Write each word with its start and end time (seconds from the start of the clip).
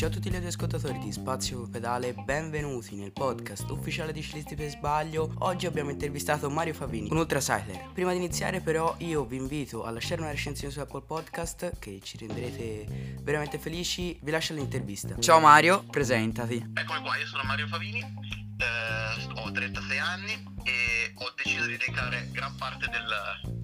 Ciao 0.00 0.08
a 0.08 0.12
tutti 0.12 0.30
gli 0.30 0.46
ascoltatori 0.46 0.98
di 0.98 1.12
Spazio 1.12 1.68
Pedale, 1.68 2.14
benvenuti 2.14 2.96
nel 2.96 3.12
podcast 3.12 3.68
ufficiale 3.68 4.12
di 4.12 4.22
Ciclisti 4.22 4.54
per 4.54 4.70
Sbaglio. 4.70 5.34
Oggi 5.40 5.66
abbiamo 5.66 5.90
intervistato 5.90 6.48
Mario 6.48 6.72
Favini, 6.72 7.10
un 7.10 7.18
ultracycler. 7.18 7.90
Prima 7.92 8.12
di 8.12 8.16
iniziare 8.16 8.62
però 8.62 8.94
io 9.00 9.26
vi 9.26 9.36
invito 9.36 9.84
a 9.84 9.90
lasciare 9.90 10.22
una 10.22 10.30
recensione 10.30 10.72
su 10.72 10.80
Apple 10.80 11.02
Podcast 11.02 11.78
che 11.78 12.00
ci 12.02 12.16
renderete 12.16 13.18
veramente 13.20 13.58
felici. 13.58 14.18
Vi 14.22 14.30
lascio 14.30 14.54
l'intervista. 14.54 15.18
Ciao 15.18 15.38
Mario, 15.38 15.84
presentati. 15.90 16.70
Eccomi 16.72 17.00
qua, 17.02 17.18
io 17.18 17.26
sono 17.26 17.42
Mario 17.42 17.66
Favini, 17.66 18.00
eh, 18.00 19.42
ho 19.42 19.52
36 19.52 19.98
anni 19.98 20.49
e 20.70 21.12
ho 21.14 21.32
deciso 21.36 21.66
di 21.66 21.76
dedicare 21.76 22.28
gran 22.30 22.54
parte 22.56 22.88
del, 22.88 23.06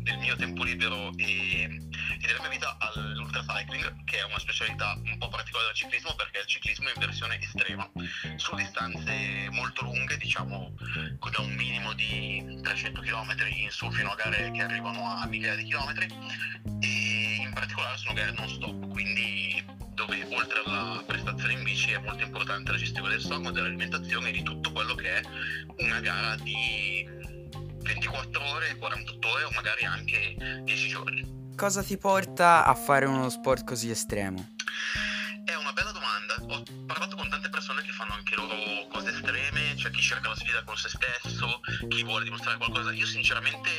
del 0.03 0.19
mio 0.19 0.35
tempo 0.37 0.65
libero 0.65 1.13
e, 1.17 1.63
e 1.63 2.27
della 2.27 2.41
mia 2.41 2.49
vita 2.49 2.77
all'ultracycling, 2.79 4.05
che 4.05 4.19
è 4.19 4.25
una 4.25 4.39
specialità 4.39 4.99
un 5.05 5.17
po' 5.19 5.29
particolare 5.29 5.69
del 5.69 5.77
ciclismo 5.77 6.15
perché 6.17 6.39
è 6.39 6.41
il 6.43 6.47
ciclismo 6.49 6.89
in 6.89 6.99
versione 6.99 7.41
estrema, 7.41 7.89
su 8.37 8.55
distanze 8.57 9.49
molto 9.51 9.83
lunghe, 9.83 10.17
diciamo 10.17 10.75
da 11.31 11.41
un 11.43 11.55
minimo 11.55 11.93
di 11.93 12.61
300 12.63 13.01
km 13.01 13.35
in 13.49 13.71
su 13.71 13.91
fino 13.91 14.11
a 14.11 14.15
gare 14.15 14.51
che 14.53 14.63
arrivano 14.63 15.07
a 15.07 15.27
migliaia 15.27 15.57
di 15.57 15.65
chilometri. 15.65 16.07
E 16.81 17.37
in 17.41 17.53
particolare 17.53 17.97
sono 17.99 18.15
gare 18.15 18.33
non 18.33 18.49
stop, 18.49 18.89
quindi 18.89 19.65
dove 19.97 20.23
oltre 20.31 20.61
alla 20.67 21.03
prestazione 21.07 21.55
in 21.55 21.63
bici 21.63 21.91
è 21.91 21.99
molto 21.99 22.23
importante 22.23 22.71
la 22.71 22.77
gestione 22.77 23.09
del 23.09 23.21
sonno, 23.21 23.51
dell'alimentazione 23.51 24.29
e 24.29 24.33
di 24.33 24.43
tutto 24.43 24.71
quello 24.71 24.95
che 24.95 25.09
è 25.09 25.23
una 25.79 26.01
gara 26.01 26.37
di 26.37 27.09
24 27.83 28.45
ore, 28.45 28.77
48 28.77 29.29
ore 29.29 29.45
o 29.45 29.51
magari 29.55 29.85
anche 29.87 30.63
10 30.63 30.89
giorni. 30.89 31.53
Cosa 31.57 31.83
ti 31.83 31.97
porta 31.97 32.67
a 32.67 32.75
fare 32.75 33.07
uno 33.07 33.31
sport 33.31 33.65
così 33.65 33.89
estremo? 33.89 34.55
È 35.47 35.55
una 35.55 35.73
bella 35.73 35.93
domanda. 35.93 36.06
Ho 36.49 36.63
parlato 36.87 37.15
con 37.15 37.29
tante 37.29 37.51
persone 37.51 37.83
che 37.83 37.93
fanno 37.93 38.15
anche 38.15 38.35
loro 38.37 38.57
cose 38.89 39.11
estreme, 39.11 39.75
c'è 39.77 39.91
chi 39.91 40.01
cerca 40.01 40.31
la 40.31 40.35
sfida 40.35 40.63
con 40.65 40.75
se 40.75 40.89
stesso, 40.89 41.61
chi 41.89 42.03
vuole 42.05 42.25
dimostrare 42.25 42.57
qualcosa. 42.57 42.91
Io 42.93 43.05
sinceramente 43.05 43.71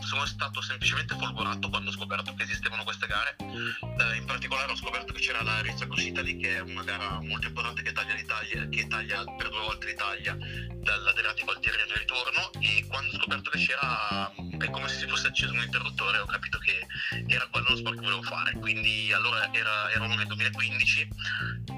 sono 0.00 0.26
stato 0.26 0.60
semplicemente 0.60 1.14
folgorato 1.14 1.68
quando 1.68 1.90
ho 1.90 1.92
scoperto 1.92 2.34
che 2.34 2.42
esistevano 2.42 2.82
queste 2.82 3.06
gare. 3.06 3.36
Eh, 3.38 4.16
in 4.16 4.24
particolare 4.24 4.72
ho 4.72 4.76
scoperto 4.76 5.12
che 5.12 5.20
c'era 5.20 5.42
la 5.42 5.60
Rizza 5.60 5.86
Cross 5.86 6.02
Italy, 6.02 6.36
che 6.36 6.56
è 6.56 6.60
una 6.60 6.82
gara 6.82 7.20
molto 7.20 7.46
importante 7.46 7.82
che 7.82 7.92
taglia 7.92 8.14
l'Italia, 8.14 8.68
che 8.68 8.86
taglia 8.88 9.24
per 9.36 9.48
due 9.48 9.60
volte 9.60 9.86
l'Italia 9.86 10.36
dall'Adriatico 10.36 11.52
al 11.52 11.60
Tirreno 11.60 11.92
e 11.94 11.98
ritorno. 11.98 12.50
E 12.60 12.84
quando 12.88 13.14
ho 13.14 13.20
scoperto 13.20 13.50
che 13.50 13.58
c'era, 13.58 14.32
è 14.58 14.70
come 14.70 14.88
se 14.88 14.98
si 14.98 15.06
fosse 15.06 15.28
acceso 15.28 15.52
un 15.52 15.62
interruttore, 15.62 16.18
ho 16.18 16.26
capito 16.26 16.58
che 16.58 16.86
era 17.28 17.46
quello 17.46 17.66
lo 17.68 17.76
sport 17.76 17.96
che 17.96 18.02
volevo 18.02 18.22
fare. 18.22 18.52
Quindi 18.58 19.12
allora 19.12 19.52
era, 19.52 19.90
ero 19.90 20.06
nel 20.06 20.26
2015, 20.26 21.08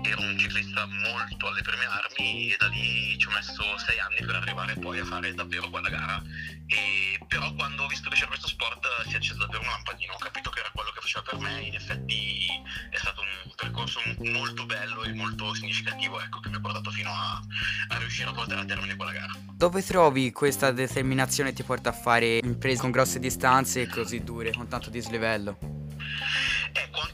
ero 0.03 0.21
un 0.21 0.39
ciclista 0.39 0.87
molto 0.87 1.49
alle 1.49 1.63
prime 1.63 1.85
armi 1.85 2.53
e 2.53 2.57
da 2.59 2.69
lì 2.69 3.17
ci 3.19 3.27
ho 3.27 3.31
messo 3.31 3.63
sei 3.79 3.99
anni 3.99 4.25
per 4.25 4.37
arrivare 4.37 4.75
poi 4.75 4.99
a 4.99 5.05
fare 5.05 5.35
davvero 5.35 5.69
quella 5.71 5.89
gara. 5.89 6.23
E 6.67 7.19
però 7.27 7.53
quando 7.55 7.85
ho 7.85 7.87
visto 7.87 8.09
che 8.09 8.17
c'era 8.17 8.29
questo 8.29 8.49
sport 8.49 8.87
si 9.07 9.15
è 9.15 9.17
acceso 9.17 9.39
davvero 9.39 9.63
un 9.63 9.69
lampadino, 9.69 10.13
ho 10.13 10.19
capito 10.19 10.51
che 10.51 10.61
era 10.61 10.71
quello 10.73 10.91
che 10.91 11.01
faceva 11.01 11.23
per 11.23 11.39
me, 11.39 11.61
in 11.61 11.75
effetti 11.75 12.47
è 12.91 12.97
stato 12.97 13.21
un 13.21 13.53
percorso 13.57 14.01
molto 14.19 14.67
bello 14.67 15.03
e 15.05 15.13
molto 15.13 15.55
significativo 15.55 16.21
ecco, 16.21 16.41
che 16.41 16.49
mi 16.49 16.57
ha 16.57 16.61
portato 16.61 16.91
fino 16.91 17.11
a, 17.11 17.41
a 17.89 17.99
riuscire 17.99 18.29
a 18.29 18.33
portare 18.33 18.61
a 18.61 18.65
termine 18.65 18.97
quella 18.97 19.13
gara. 19.13 19.33
Dove 19.53 19.83
trovi 19.83 20.31
questa 20.33 20.71
determinazione 20.71 21.53
ti 21.53 21.63
porta 21.63 21.91
a 21.91 21.93
fare 21.93 22.39
imprese 22.43 22.81
con 22.81 22.91
grosse 22.91 23.19
distanze 23.19 23.83
e 23.83 23.89
così 23.89 24.23
dure, 24.23 24.53
con 24.53 24.69
tanto 24.69 24.91
dislivello? 24.91 25.59
Ecco, 26.73 27.08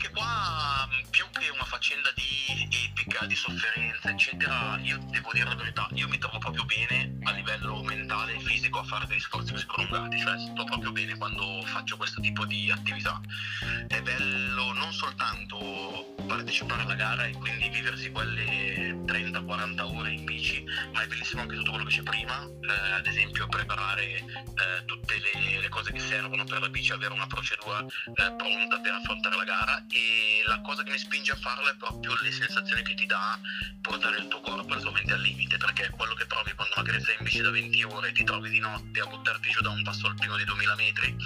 faccenda 1.75 2.13
di 2.15 2.69
epica, 2.87 3.27
di 3.27 3.35
sofferenza, 3.35 4.09
eccetera, 4.09 4.79
io 4.81 4.97
devo 5.11 5.31
dire 5.33 5.49
la 5.49 5.57
verità, 5.57 5.89
io 5.95 6.07
mi 6.07 6.19
trovo 6.19 6.39
proprio 6.39 6.65
bene 6.65 7.19
a 7.25 7.33
livello 7.33 7.83
mentale 7.83 8.37
e 8.37 8.39
fisico 8.39 8.79
a 8.79 8.85
fare 8.85 9.07
degli 9.09 9.19
sforzi 9.19 9.51
così 9.51 9.67
prolungati, 9.67 10.17
cioè 10.21 10.39
sto 10.39 10.63
proprio 10.63 10.93
bene 10.93 11.17
quando 11.17 11.63
faccio 11.65 11.97
questo 11.97 12.21
tipo 12.21 12.47
di 12.47 12.71
attività. 12.71 13.21
È 13.89 14.01
bello 14.03 14.73
non 14.73 14.93
soltanto 14.93 16.15
partecipare 16.27 16.83
alla 16.83 16.95
gara 16.95 17.25
e 17.27 17.33
quindi 17.33 17.69
viversi 17.69 18.11
quelle 18.11 18.93
30-40 19.05 19.81
ore 19.81 20.13
in 20.13 20.25
bici, 20.25 20.65
ma 20.93 21.03
è 21.03 21.07
bellissimo 21.07 21.43
anche 21.43 21.57
tutto 21.57 21.71
quello 21.71 21.87
che 21.87 21.97
c'è 21.97 22.03
prima, 22.03 22.45
eh, 22.45 22.93
ad 22.93 23.07
esempio 23.07 23.47
preparare 23.49 24.05
eh, 24.05 24.85
tutte 24.87 25.19
le, 25.19 25.61
le, 25.61 25.69
cose 25.69 25.93
che 25.93 25.99
servono 25.99 26.45
per 26.45 26.61
la 26.61 26.69
bici, 26.69 26.93
avere 26.93 27.13
una 27.13 27.27
procedura 27.27 27.81
eh, 27.81 28.35
pronta 28.37 28.79
per 28.81 28.93
affrontare 28.93 29.37
la 29.37 29.45
gara 29.45 29.85
e 29.91 30.43
la 30.47 30.61
cosa 30.61 30.83
che 30.83 30.91
mi 30.93 30.99
spinge 30.99 31.33
a 31.33 31.37
farlo 31.37 31.64
è 31.69 31.75
proprio 31.77 32.17
le 32.21 32.33
sensazioni 32.33 32.83
che 32.83 32.95
ti 32.95 33.07
dà 33.07 33.39
portare 33.81 34.19
il 34.19 34.29
tuo 34.29 34.41
corpo 34.41 34.75
e 34.75 35.13
al 35.13 35.21
limite, 35.21 35.57
perché 35.57 35.91
quello 35.91 36.15
che 36.15 36.27
provi 36.27 36.53
quando 36.55 36.75
magari 36.77 37.03
sei 37.03 37.17
in 37.19 37.25
bici 37.25 37.41
da 37.41 37.51
20 37.51 37.83
ore 37.85 38.09
e 38.09 38.13
ti 38.13 38.25
trovi 38.25 38.51
di 38.51 38.59
notte 38.59 39.01
a 39.01 39.07
buttarti 39.07 39.51
giù 39.51 39.61
da 39.61 39.71
un 39.71 39.83
passo 39.83 40.07
alpino 40.07 40.37
di 40.37 40.45
2000 40.45 40.75
metri. 40.77 41.17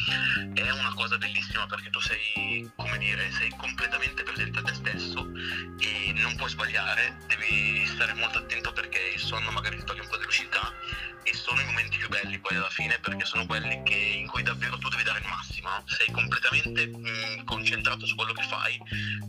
È 0.54 0.70
una 0.70 0.92
cosa 0.94 1.18
bellissima 1.18 1.66
perché 1.66 1.90
tu 1.90 2.00
sei, 2.00 2.70
come 2.76 2.98
dire, 2.98 3.30
sei 3.32 3.50
completamente 3.56 4.22
presente 4.22 4.58
a 4.58 4.62
te 4.62 4.74
stesso 4.74 5.30
e 5.78 6.12
non 6.16 6.36
puoi 6.36 6.50
sbagliare, 6.50 7.18
devi 7.26 7.86
stare 7.86 8.14
molto 8.14 8.38
attento 8.38 8.72
perché 8.72 9.12
il 9.14 9.20
sonno 9.20 9.50
magari 9.50 9.76
ti 9.76 9.84
toglie 9.84 10.00
un 10.02 10.08
po' 10.08 10.16
di 10.16 10.24
lucidità 10.24 10.72
e 11.22 11.34
sono 11.34 11.60
i 11.60 11.64
momenti 11.64 11.98
più 11.98 12.08
belli 12.08 12.38
poi 12.38 12.56
alla 12.56 12.70
fine 12.70 12.98
perché 12.98 13.24
sono 13.24 13.44
quelli 13.44 13.82
che, 13.82 13.94
in 13.94 14.26
cui 14.26 14.42
davvero 14.42 14.78
tu 14.78 14.88
devi 14.88 15.02
dare 15.02 15.18
il 15.20 15.26
massimo, 15.26 15.68
sei 15.86 16.10
completamente 16.10 16.86
mh, 16.86 17.44
concentrato 17.44 18.06
su 18.06 18.14
quello 18.14 18.32
che 18.32 18.42
fai 18.42 18.80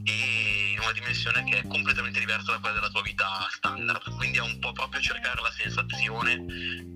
e 0.03 0.68
in 0.79 0.85
una 0.85 0.93
dimensione 0.93 1.43
che 1.43 1.59
è 1.59 1.67
completamente 1.67 2.19
diversa 2.19 2.51
da 2.53 2.59
quella 2.59 2.75
della 2.75 2.89
tua 2.89 3.01
vita 3.01 3.47
standard, 3.51 4.15
quindi 4.15 4.37
è 4.37 4.41
un 4.41 4.57
po' 4.59 4.71
proprio 4.71 5.01
cercare 5.01 5.41
la 5.41 5.51
sensazione 5.51 6.45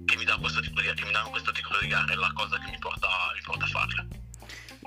che 0.05 0.15
mi 0.15 0.23
dà 0.23 0.37
questo 0.37 0.61
tipo 0.61 0.79
di, 0.79 0.87
che 0.93 1.05
mi 1.05 1.11
dà 1.11 1.21
questo 1.29 1.51
tipo 1.51 1.69
di 1.81 1.87
gare, 1.87 2.15
la 2.15 2.31
cosa 2.33 2.57
che 2.59 2.71
mi 2.71 2.79
porta, 2.79 3.07
mi 3.35 3.41
porta 3.43 3.65
a 3.65 3.67
farle. 3.67 4.07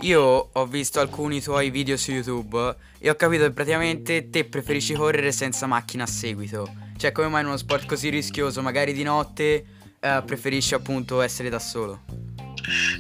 Io 0.01 0.21
ho 0.21 0.67
visto 0.67 1.01
alcuni 1.01 1.41
tuoi 1.41 1.71
video 1.71 1.97
su 1.97 2.13
YouTube 2.13 2.77
e 2.99 3.09
ho 3.09 3.15
capito 3.15 3.45
che 3.45 3.53
praticamente 3.53 4.29
te 4.29 4.45
preferisci 4.45 4.95
correre 4.95 5.33
senza 5.33 5.67
macchina 5.67 6.05
a 6.05 6.07
seguito. 6.07 6.71
Cioè, 6.97 7.13
come 7.13 7.29
mai 7.29 7.43
in 7.43 7.49
uno 7.49 7.57
sport 7.57 7.87
così 7.87 8.09
rischioso, 8.09 8.63
magari 8.63 8.93
di 8.93 9.03
notte, 9.03 9.67
eh, 10.01 10.23
preferisci 10.25 10.75
appunto 10.75 11.21
essere 11.21 11.49
da 11.49 11.59
solo? 11.59 12.05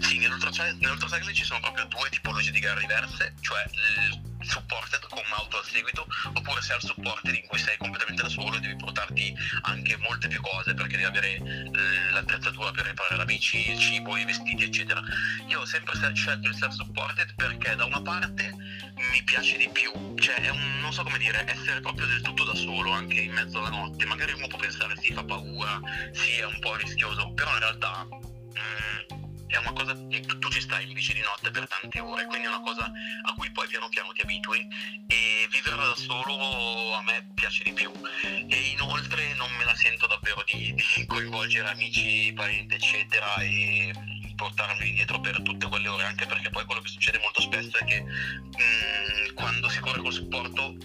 Sì, 0.00 0.18
nell'ultracycling 0.18 1.34
ci 1.34 1.44
sono 1.44 1.60
proprio 1.60 1.84
due 1.86 2.08
tipologie 2.10 2.50
di 2.50 2.60
gare 2.60 2.80
diverse, 2.80 3.34
cioè 3.40 3.64
il 3.68 4.25
supported 4.46 5.06
con 5.08 5.22
un'auto 5.24 5.58
al 5.58 5.64
seguito, 5.64 6.06
oppure 6.32 6.60
self 6.62 6.82
supported 6.84 7.34
in 7.34 7.46
cui 7.46 7.58
sei 7.58 7.76
completamente 7.76 8.22
da 8.22 8.28
solo 8.28 8.56
e 8.56 8.60
devi 8.60 8.76
portarti 8.76 9.34
anche 9.62 9.96
molte 9.98 10.28
più 10.28 10.40
cose 10.40 10.74
perché 10.74 10.96
devi 10.96 11.04
avere 11.04 11.34
eh, 11.34 12.10
l'attrezzatura 12.12 12.70
per 12.70 12.86
riparare 12.86 13.16
la 13.16 13.24
bici, 13.24 13.70
il 13.70 13.78
cibo, 13.78 14.16
i 14.16 14.24
vestiti, 14.24 14.64
eccetera. 14.64 15.02
Io 15.48 15.60
ho 15.60 15.64
sempre 15.64 15.94
scelto 16.14 16.48
il 16.48 16.54
self 16.54 16.72
supported 16.72 17.34
perché 17.34 17.74
da 17.74 17.84
una 17.84 18.00
parte 18.00 18.54
mi 19.12 19.22
piace 19.24 19.56
di 19.56 19.68
più, 19.68 19.92
cioè 20.16 20.36
è 20.36 20.48
un, 20.48 20.80
non 20.80 20.92
so 20.92 21.02
come 21.02 21.18
dire, 21.18 21.46
essere 21.46 21.80
proprio 21.80 22.06
del 22.06 22.20
tutto 22.22 22.44
da 22.44 22.54
solo 22.54 22.90
anche 22.92 23.20
in 23.20 23.32
mezzo 23.32 23.58
alla 23.58 23.70
notte. 23.70 24.04
Magari 24.06 24.32
uno 24.32 24.46
può 24.46 24.58
pensare 24.58 24.94
sì, 25.00 25.12
fa 25.12 25.24
paura, 25.24 25.80
sì, 26.12 26.38
è 26.38 26.44
un 26.44 26.58
po' 26.60 26.74
rischioso, 26.76 27.32
però 27.32 27.52
in 27.52 27.58
realtà... 27.58 28.06
Mm, 28.08 29.15
è 29.46 29.56
una 29.56 29.72
cosa 29.72 29.94
che 30.08 30.20
tu 30.20 30.48
ci 30.50 30.60
stai 30.60 30.86
in 30.86 30.92
bici 30.92 31.12
di 31.12 31.20
notte 31.20 31.50
per 31.50 31.66
tante 31.68 32.00
ore, 32.00 32.26
quindi 32.26 32.46
è 32.46 32.48
una 32.48 32.60
cosa 32.60 32.84
a 32.84 33.34
cui 33.34 33.50
poi 33.50 33.66
piano 33.68 33.88
piano 33.88 34.12
ti 34.12 34.22
abitui 34.22 34.66
e 35.06 35.48
vivere 35.50 35.76
da 35.76 35.94
solo 35.94 36.94
a 36.94 37.02
me 37.02 37.28
piace 37.34 37.62
di 37.64 37.72
più 37.72 37.90
e 38.22 38.56
inoltre 38.72 39.34
non 39.34 39.50
me 39.52 39.64
la 39.64 39.74
sento 39.74 40.06
davvero 40.06 40.42
di, 40.46 40.74
di 40.74 41.06
coinvolgere 41.06 41.68
amici, 41.68 42.32
parenti 42.34 42.74
eccetera 42.74 43.36
e 43.36 43.92
portarli 44.36 44.92
dietro 44.92 45.20
per 45.20 45.40
tutte 45.42 45.66
quelle 45.66 45.88
ore 45.88 46.04
anche 46.04 46.26
perché 46.26 46.50
poi 46.50 46.64
quello 46.64 46.82
che 46.82 46.88
succede 46.88 47.18
molto 47.18 47.40
spesso 47.40 47.78
è 47.78 47.84
che 47.84 48.02
mh, 48.02 48.10
mm, 48.60 49.34
quando 49.34 49.68
si 49.68 49.80
corre 49.80 50.00
col 50.00 50.12
supporto 50.12 50.76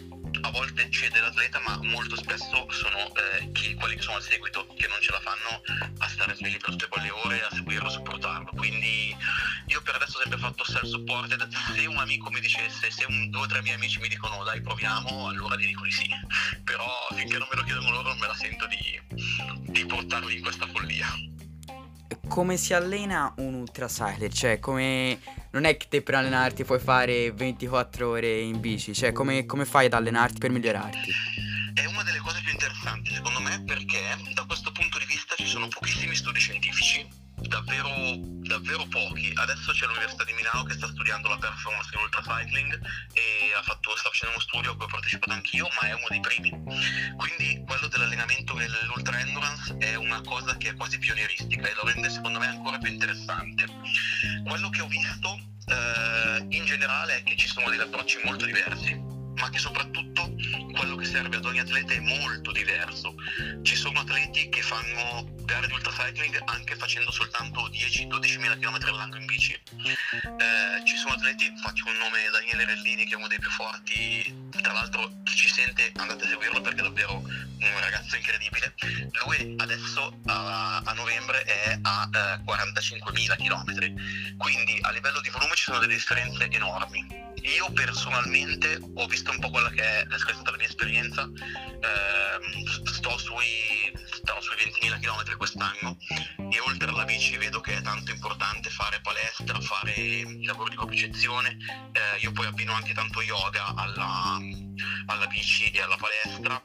a 0.42 0.52
volte 0.52 0.90
cede 0.90 1.19
l'atleta, 1.19 1.60
ma 1.66 1.78
molto 1.84 2.16
spesso 2.16 2.68
sono 2.72 2.98
eh, 3.16 3.52
chi, 3.52 3.74
quelli 3.75 3.96
che 3.96 4.02
sono 4.02 4.18
al 4.18 4.24
seguito 4.24 4.66
che 4.75 4.88
non 4.88 4.98
ce 5.02 5.12
la 5.12 5.19
fanno 5.19 5.62
a 6.00 6.08
stare 6.08 6.36
svegli 6.36 6.58
per 6.58 6.72
tutte 6.72 6.88
quelle 6.88 7.10
ore, 7.10 7.44
a 7.44 7.50
seguirlo, 7.52 7.88
a 7.88 7.92
supportarlo. 7.92 8.21
Quindi 9.12 9.16
io 9.68 9.81
per 9.81 9.96
adesso 9.96 10.18
ho 10.18 10.22
sempre 10.22 10.40
fatto 10.40 10.63
self-supported. 10.63 11.48
Se 11.75 11.86
un 11.86 11.98
amico 11.98 12.30
mi 12.30 12.40
dicesse, 12.40 12.92
se 12.92 13.06
un, 13.08 13.30
due 13.30 13.42
o 13.42 13.48
tre 13.48 13.62
miei 13.62 13.75
amici 13.75 14.00
mi 14.00 14.08
dicono 14.08 14.44
dai 14.44 14.62
proviamo, 14.62 15.28
allora 15.28 15.56
gli 15.56 15.68
dico 15.68 15.84
di 15.84 15.92
sì. 15.92 16.10
Però 16.63 16.86
finché 17.16 17.38
non 17.38 17.48
me 17.50 17.58
lo 17.58 17.63
chiedono 17.63 17.92
loro 17.92 18.10
non 18.10 18.19
me 18.19 18.28
la 18.28 18.36
sento 18.36 18.68
di, 18.68 19.00
di 19.72 19.86
portarli 19.86 20.36
in 20.36 20.42
questa 20.42 20.68
follia 20.68 21.08
come 22.28 22.56
si 22.56 22.74
allena 22.74 23.34
un 23.38 23.56
ultracycler? 23.56 24.31
Cioè, 24.31 24.60
come... 24.60 25.19
Non 25.52 25.66
è 25.66 25.75
che 25.75 25.88
te 25.90 26.02
per 26.02 26.16
allenarti 26.16 26.63
puoi 26.63 26.80
fare 26.80 27.34
24 27.34 28.08
ore 28.08 28.40
in 28.40 28.62
bici, 28.62 28.94
cioè 28.94 29.12
come, 29.12 29.46
come 29.46 29.66
fai 29.66 29.88
ad 29.88 29.94
allenarti 29.94 30.38
per 30.38 30.50
migliorarti? 30.50 31.12
È 31.74 31.84
una 31.84 32.04
delle 32.04 32.19
cose 32.19 32.40
più 32.42 32.52
interessanti 32.52 33.13
secondo 33.13 33.42
me 33.42 33.62
perché 33.66 34.00
da 34.34 34.46
questo 34.46 34.72
punto 34.72 34.98
di 34.98 35.06
vista 35.06 35.36
ci 35.36 35.46
sono 35.46 35.68
pochissimi 35.68 36.16
studi 36.16 36.40
scientifici 36.40 37.21
davvero, 37.51 38.15
davvero 38.48 38.86
pochi. 38.88 39.30
Adesso 39.36 39.74
c'è 39.74 39.86
l'Università 39.86 40.24
di 40.24 40.33
Milano 40.33 40.63
che 40.63 40.74
sta 40.74 40.88
studiando 40.88 41.27
la 41.27 41.38
performance 41.38 41.89
in 41.94 42.00
ultracycling 42.00 42.80
e 43.13 43.53
ha 43.56 43.62
fatto, 43.62 43.95
sta 43.98 44.09
facendo 44.09 44.36
uno 44.36 44.42
studio 44.42 44.71
a 44.71 44.75
cui 44.75 44.86
ho 44.86 44.88
partecipato 44.88 45.33
anch'io, 45.33 45.68
ma 45.80 45.89
è 45.89 45.94
uno 45.94 46.07
dei 46.09 46.21
primi. 46.21 46.50
Quindi 47.18 47.62
quello 47.68 47.88
dell'allenamento 47.88 48.53
dell'ultra 48.53 49.19
endurance 49.19 49.75
è 49.77 49.95
una 49.95 50.21
cosa 50.21 50.56
che 50.56 50.69
è 50.69 50.75
quasi 50.75 50.98
pionieristica 50.98 51.68
e 51.68 51.74
lo 51.75 51.86
rende 51.86 52.09
secondo 52.09 52.39
me 52.39 52.48
ancora 52.48 52.77
più 52.77 52.89
interessante. 52.89 53.65
Quello 54.48 54.69
che 54.69 54.81
ho 54.81 54.88
visto 54.88 55.39
eh, 55.68 56.45
in 56.50 56.65
generale 56.65 57.18
è 57.18 57.24
che 57.24 57.36
ci 57.36 57.48
sono 57.48 57.69
degli 57.69 57.81
approcci 57.81 58.19
molto 58.24 58.45
diversi 58.45 59.19
ma 59.42 59.50
che 59.50 59.57
soprattutto 59.57 60.36
quello 60.77 60.95
che 60.95 61.06
serve 61.06 61.38
ad 61.38 61.45
ogni 61.45 61.59
atleta 61.59 61.94
è 61.94 62.00
molto 62.00 62.51
diverso. 62.51 63.15
Ci 63.63 63.75
sono 63.75 64.00
atleti 64.00 64.50
che 64.50 64.62
fanno 64.62 65.25
gare 65.51 65.68
di 65.68 65.74
ultracycling 65.74 66.42
anche 66.45 66.75
facendo 66.77 67.12
soltanto 67.12 67.68
10-12 67.68 68.39
mila 68.39 68.56
km 68.56 68.77
all'anno 68.88 69.18
in 69.18 69.25
bici. 69.25 69.51
Eh, 69.51 70.86
ci 70.86 70.95
sono 70.95 71.13
atleti, 71.13 71.51
faccio 71.62 71.88
un 71.88 71.98
nome 71.98 72.30
Daniele 72.31 72.63
Rellini 72.65 73.06
che 73.06 73.15
è 73.15 73.18
uno 73.18 73.27
dei 73.27 73.38
più 73.38 73.50
forti, 73.50 74.50
tra 74.62 74.71
l'altro 74.71 75.12
chi 75.24 75.36
ci 75.36 75.50
sente 75.50 75.92
andate 75.98 76.24
a 76.24 76.27
seguirlo 76.30 76.62
perché 76.62 76.80
è 76.80 76.83
davvero 76.83 77.15
un 77.18 77.80
ragazzo 77.81 78.15
incredibile. 78.15 78.74
Lui 79.25 79.56
adesso 79.57 80.18
a, 80.27 80.77
a 80.86 80.94
novembre 80.94 81.44
è 81.44 81.80
a 81.81 82.09
eh, 82.13 82.44
45.000 82.50 83.36
km, 83.36 84.38
quindi 84.38 84.80
a 84.81 84.92
livello 84.92 85.19
di 85.19 85.30
volume 85.30 85.56
ci 85.56 85.63
sono 85.63 85.80
delle 85.80 85.95
differenze 85.95 86.50
enormi 86.50 87.21
io 87.44 87.71
personalmente 87.71 88.80
ho 88.95 89.07
visto 89.07 89.31
un 89.31 89.39
po' 89.39 89.50
quella 89.50 89.69
che 89.69 89.81
è, 89.81 90.06
è 90.06 90.18
stata 90.18 90.51
la 90.51 90.57
mia 90.57 90.68
esperienza, 90.68 91.27
eh, 91.33 92.65
sto 92.86 93.18
sui, 93.18 93.92
starò 94.13 94.39
sui 94.42 94.56
20.000 94.56 95.00
km 95.00 95.38
quest'anno. 95.42 95.98
E 96.52 96.60
oltre 96.60 96.90
alla 96.90 97.04
bici 97.04 97.36
vedo 97.36 97.62
che 97.62 97.76
è 97.76 97.82
tanto 97.82 98.12
importante 98.12 98.70
fare 98.70 99.02
palestra, 99.02 99.60
fare 99.60 100.24
lavoro 100.44 100.70
di 100.70 100.76
copricezione, 100.76 101.58
eh, 101.94 102.20
io 102.20 102.32
poi 102.32 102.46
abbino 102.46 102.74
anche 102.74 102.94
tanto 102.94 103.24
yoga 103.24 103.74
alla, 103.74 104.38
alla 105.08 105.26
bici 105.26 105.72
e 105.72 105.82
alla 105.82 105.98
palestra. 105.98 106.62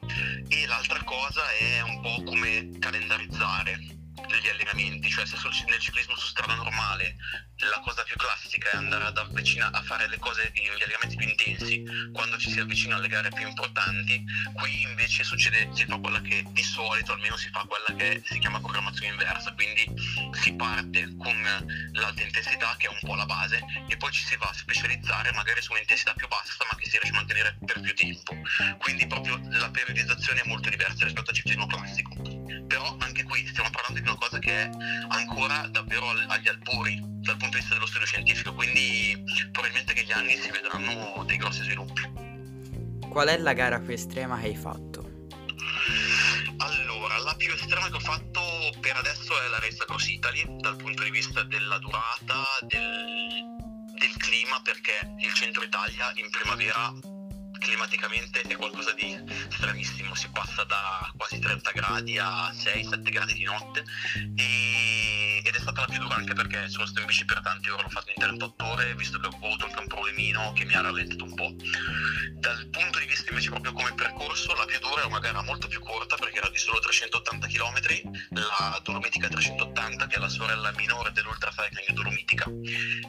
E 0.48 0.66
l'altra 0.66 1.02
cosa 1.04 1.50
è 1.52 1.80
un 1.80 2.02
po' 2.02 2.22
come 2.24 2.68
calendarizzare 2.78 3.80
degli 4.28 4.48
allenamenti, 4.48 5.08
cioè 5.08 5.24
se 5.24 5.36
nel 5.68 5.78
ciclismo 5.78 6.14
su 6.16 6.26
strada 6.26 6.54
normale 6.54 7.16
la 7.68 7.80
cosa 7.80 8.02
più 8.02 8.16
classica 8.16 8.70
è 8.70 8.76
andare 8.76 9.04
ad 9.04 9.18
avvicina, 9.18 9.70
a 9.72 9.82
fare 9.82 10.08
le 10.08 10.18
cose, 10.18 10.52
gli 10.54 10.82
allenamenti 10.82 11.16
più 11.16 11.28
intensi 11.28 11.84
quando 12.12 12.38
ci 12.38 12.50
si 12.50 12.60
avvicina 12.60 12.96
alle 12.96 13.08
gare 13.08 13.28
più 13.30 13.46
importanti, 13.46 14.24
qui 14.54 14.82
invece 14.82 15.24
succede, 15.24 15.68
si 15.74 15.84
fa 15.84 15.96
quella 15.98 16.20
che 16.20 16.44
di 16.50 16.62
solito 16.62 17.12
almeno 17.12 17.36
si 17.36 17.48
fa 17.50 17.64
quella 17.64 17.96
che 17.96 18.22
si 18.24 18.38
chiama 18.38 18.60
programmazione 18.60 19.08
inversa, 19.08 19.52
quindi 19.52 19.84
si 20.32 20.52
parte 20.54 21.14
con 21.16 21.42
l'alta 21.92 22.22
intensità 22.22 22.74
che 22.78 22.86
è 22.86 22.90
un 22.90 22.98
po' 23.00 23.14
la 23.14 23.26
base 23.26 23.64
e 23.88 23.96
poi 23.96 24.12
ci 24.12 24.24
si 24.24 24.36
va 24.36 24.48
a 24.48 24.54
specializzare 24.54 25.32
magari 25.32 25.60
su 25.62 25.72
un'intensità 25.72 26.12
più 26.14 26.28
bassa 26.28 26.64
ma 26.70 26.76
che 26.76 26.84
si 26.84 26.98
riesce 26.98 27.12
a 27.12 27.16
mantenere 27.16 27.56
per 27.64 27.80
più 27.80 27.94
tempo, 27.94 28.36
quindi 28.78 29.06
proprio 29.06 29.40
la 29.50 29.70
periodizzazione 29.70 30.40
è 30.40 30.46
molto 30.46 30.68
diversa 30.68 31.04
rispetto 31.04 31.30
al 31.30 31.36
ciclismo 31.36 31.66
classico, 31.66 32.14
però 32.66 32.96
anche 33.00 33.22
qui 33.24 33.46
stiamo 33.46 33.70
parlando 33.70 34.00
di 34.00 34.08
una 34.08 34.18
cosa 34.18 34.38
che 34.38 34.62
è 34.62 34.70
ancora 35.08 35.66
davvero 35.68 36.08
agli 36.08 36.48
albori 36.48 37.14
dal 37.26 37.36
punto 37.36 37.55
dello 37.68 37.86
studio 37.86 38.06
scientifico, 38.06 38.54
quindi 38.54 39.24
probabilmente 39.50 39.94
che 39.94 40.04
gli 40.04 40.12
anni 40.12 40.36
si 40.36 40.50
vedranno 40.50 41.24
dei 41.24 41.36
grossi 41.36 41.62
sviluppi. 41.62 42.02
Qual 43.08 43.28
è 43.28 43.36
la 43.38 43.52
gara 43.52 43.80
più 43.80 43.92
estrema 43.94 44.38
che 44.38 44.46
hai 44.46 44.56
fatto? 44.56 45.10
Allora, 46.58 47.18
la 47.18 47.34
più 47.36 47.52
estrema 47.52 47.88
che 47.88 47.96
ho 47.96 48.00
fatto 48.00 48.40
per 48.80 48.96
adesso 48.96 49.40
è 49.40 49.48
la 49.48 49.58
Race 49.58 49.84
Cross 49.84 50.08
Italy, 50.08 50.44
dal 50.58 50.76
punto 50.76 51.02
di 51.02 51.10
vista 51.10 51.42
della 51.44 51.78
durata, 51.78 52.44
del, 52.62 53.44
del 53.98 54.16
clima, 54.16 54.60
perché 54.62 55.14
il 55.18 55.32
centro 55.32 55.62
Italia 55.64 56.12
in 56.16 56.28
primavera 56.30 56.92
climaticamente 57.66 58.42
è 58.42 58.54
qualcosa 58.54 58.92
di 58.92 59.18
stranissimo, 59.50 60.14
si 60.14 60.28
passa 60.30 60.62
da 60.62 61.12
quasi 61.16 61.40
30 61.40 61.72
gradi 61.72 62.16
a 62.16 62.52
6-7 62.52 63.10
gradi 63.10 63.32
di 63.34 63.42
notte 63.42 63.82
e, 64.36 65.42
ed 65.44 65.52
è 65.52 65.58
stata 65.58 65.80
la 65.80 65.86
più 65.88 65.98
dura 65.98 66.14
anche 66.14 66.32
perché 66.32 66.68
sono 66.68 66.86
stato 66.86 67.00
in 67.00 67.06
bici 67.06 67.24
per 67.24 67.40
tanti 67.40 67.68
ore, 67.68 67.82
l'ho 67.82 67.88
fatto 67.88 68.12
in 68.14 68.22
38 68.22 68.64
ore, 68.64 68.94
visto 68.94 69.18
che 69.18 69.26
ho 69.26 69.30
avuto 69.30 69.64
anche 69.64 69.80
un 69.80 69.86
problemino 69.88 70.52
che 70.52 70.64
mi 70.64 70.74
ha 70.74 70.80
rallentato 70.80 71.24
un 71.24 71.34
po'. 71.34 71.54
Dal 72.38 72.68
punto 72.68 73.00
di 73.00 73.06
vista 73.06 73.30
invece 73.30 73.50
proprio 73.50 73.72
come 73.72 73.92
percorso, 73.94 74.54
la 74.54 74.64
più 74.64 74.78
dura 74.78 75.02
è 75.02 75.06
una 75.06 75.18
gara 75.18 75.42
molto 75.42 75.66
più 75.66 75.80
corta 75.80 76.14
perché 76.14 76.38
era 76.38 76.48
di 76.48 76.58
solo 76.58 76.78
380 76.78 77.46
km, 77.48 77.80
la 78.30 78.80
Dolomitica 78.84 79.26
380 79.26 80.06
che 80.06 80.14
è 80.14 80.18
la 80.20 80.28
sorella 80.28 80.70
minore 80.76 81.10
dell'Ultra 81.10 81.50
Cycling 81.50 81.90
Dolomitica, 81.90 82.44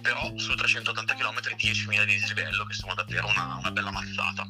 però 0.02 0.32
su 0.88 0.94
380 0.94 1.16
km 1.16 1.40
10.000 1.56 2.06
di 2.06 2.14
dislivello 2.14 2.66
che 2.66 2.74
sono 2.74 2.94
davvero 2.94 3.28
una, 3.28 3.58
una 3.60 3.72
bella 3.72 3.92
mazzata. 3.92 4.48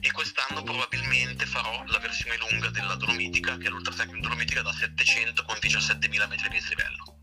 E 0.00 0.10
quest'anno 0.10 0.62
probabilmente 0.62 1.46
farò 1.46 1.82
la 1.86 1.98
versione 1.98 2.36
lunga 2.36 2.68
della 2.68 2.94
Dolomitica 2.96 3.56
che 3.56 3.68
è 3.68 3.70
l'Ultra 3.70 3.94
Cycling 3.94 4.22
Dolomitica 4.22 4.62
da 4.62 4.72
700 4.72 5.44
con 5.44 5.56
17.000 5.60 6.28
metri 6.28 6.48
di 6.48 6.58
dislivello. 6.58 7.16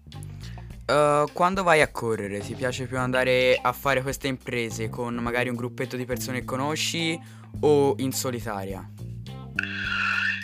Uh, 0.90 1.32
quando 1.34 1.62
vai 1.62 1.82
a 1.82 1.92
correre? 1.92 2.40
Ti 2.40 2.56
piace 2.56 2.88
più 2.88 2.98
andare 2.98 3.60
a 3.62 3.72
fare 3.74 4.02
queste 4.02 4.28
imprese 4.28 4.90
con 4.90 5.14
magari 5.16 5.50
un 5.50 5.56
gruppetto 5.56 5.96
di 5.96 6.06
persone 6.06 6.40
che 6.40 6.46
conosci 6.46 7.20
o 7.62 7.94
in 8.00 8.12
solitaria? 8.12 8.90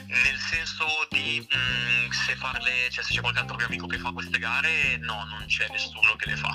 Nel 0.08 0.38
senso 0.86 1.08
di 1.10 1.46
mh, 1.50 1.58
mm, 1.58 2.10
se 2.12 2.36
farle, 2.36 2.90
cioè 2.92 3.04
se 3.04 3.14
c'è 3.14 3.22
qualche 3.22 3.40
altro 3.40 3.56
mio 3.56 3.66
amico 3.66 3.88
che 3.88 3.98
fa 3.98 4.12
queste 4.12 4.38
gare, 4.38 4.98
no, 4.98 5.26
non 5.26 5.46
c'è 5.48 5.68
nessuno 5.70 6.16
che 6.16 6.30
le 6.30 6.36
fa. 6.36 6.54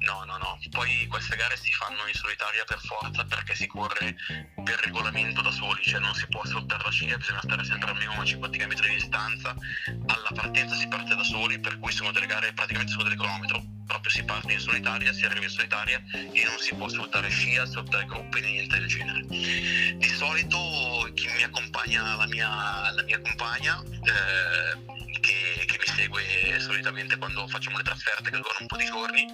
No, 0.00 0.24
no, 0.24 0.36
no. 0.38 0.58
Poi 0.70 1.06
queste 1.08 1.36
gare 1.36 1.56
si 1.56 1.72
fanno 1.72 2.06
in 2.06 2.14
solitaria 2.14 2.64
per 2.64 2.80
forza 2.80 3.24
perché 3.24 3.54
si 3.54 3.66
corre 3.66 4.16
per 4.64 4.80
regolamento 4.82 5.42
da 5.42 5.50
soli, 5.50 5.82
cioè 5.82 6.00
non 6.00 6.14
si 6.14 6.26
può 6.28 6.44
saltare 6.44 6.82
la 6.84 6.90
scia, 6.90 7.16
bisogna 7.16 7.40
stare 7.42 7.64
sempre 7.64 7.90
almeno 7.90 8.12
a 8.12 8.24
50 8.24 8.56
km 8.56 8.80
di 8.80 8.94
distanza. 8.94 9.54
Alla 10.06 10.30
partenza 10.34 10.74
si 10.74 10.88
parte 10.88 11.14
da 11.14 11.24
soli, 11.24 11.60
per 11.60 11.78
cui 11.78 11.92
sono 11.92 12.12
delle 12.12 12.26
gare 12.26 12.52
praticamente 12.52 12.92
solo 12.92 13.08
del 13.08 13.18
cronometro 13.18 13.78
proprio 13.90 14.12
si 14.12 14.22
parte 14.22 14.52
in 14.52 14.60
solitaria, 14.60 15.12
si 15.12 15.24
arriva 15.24 15.44
in 15.44 15.50
solitaria 15.50 16.00
e 16.14 16.44
non 16.44 16.58
si 16.58 16.74
può 16.76 16.88
sfruttare 16.88 17.28
scia, 17.28 17.66
sfruttare 17.66 18.06
gruppi 18.06 18.40
niente 18.40 18.78
del 18.78 18.86
genere. 18.86 19.26
Di 19.26 20.08
solito 20.16 21.10
chi 21.14 21.26
mi 21.34 21.42
accompagna, 21.42 22.14
la 22.14 22.26
mia, 22.28 22.92
la 22.92 23.02
mia 23.02 23.20
compagna, 23.20 23.82
eh, 23.82 25.18
che, 25.20 25.64
che, 25.66 25.76
mi 25.76 25.86
segue 25.96 26.22
solitamente 26.60 27.16
quando 27.16 27.48
facciamo 27.48 27.78
le 27.78 27.82
trasferte 27.82 28.30
che 28.30 28.36
durano 28.36 28.58
un 28.60 28.66
po' 28.68 28.76
di 28.76 28.84
giorni 28.84 29.26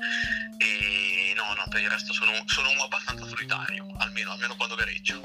e 0.57 1.35
no, 1.37 1.55
no, 1.55 1.65
per 1.69 1.83
il 1.83 1.91
resto 1.91 2.15
sono, 2.15 2.33
sono 2.47 2.71
uno 2.71 2.85
abbastanza 2.85 3.27
solitario, 3.27 3.87
almeno, 3.99 4.31
almeno 4.31 4.57
quando 4.57 4.75
gareggio. 4.75 5.21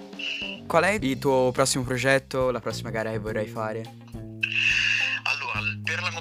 Qual 0.67 0.83
è 0.83 0.97
il 1.01 1.19
tuo 1.19 1.51
prossimo 1.53 1.85
progetto, 1.85 2.51
la 2.51 2.59
prossima 2.59 2.89
gara 2.89 3.11
che 3.11 3.19
vorrai 3.19 3.47
fare? 3.47 4.10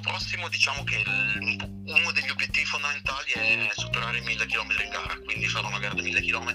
L'anno 0.00 0.16
prossimo 0.16 0.48
diciamo 0.48 0.82
che 0.84 1.02
uno 1.06 2.12
degli 2.12 2.30
obiettivi 2.30 2.64
fondamentali 2.64 3.32
è 3.32 3.70
superare 3.76 4.16
i 4.16 4.22
1000 4.22 4.46
km 4.46 4.70
in 4.82 4.88
gara, 4.88 5.14
quindi 5.24 5.46
farò 5.46 5.68
una 5.68 5.78
gara 5.78 5.92
da 5.92 6.00
1000 6.00 6.22
km. 6.22 6.52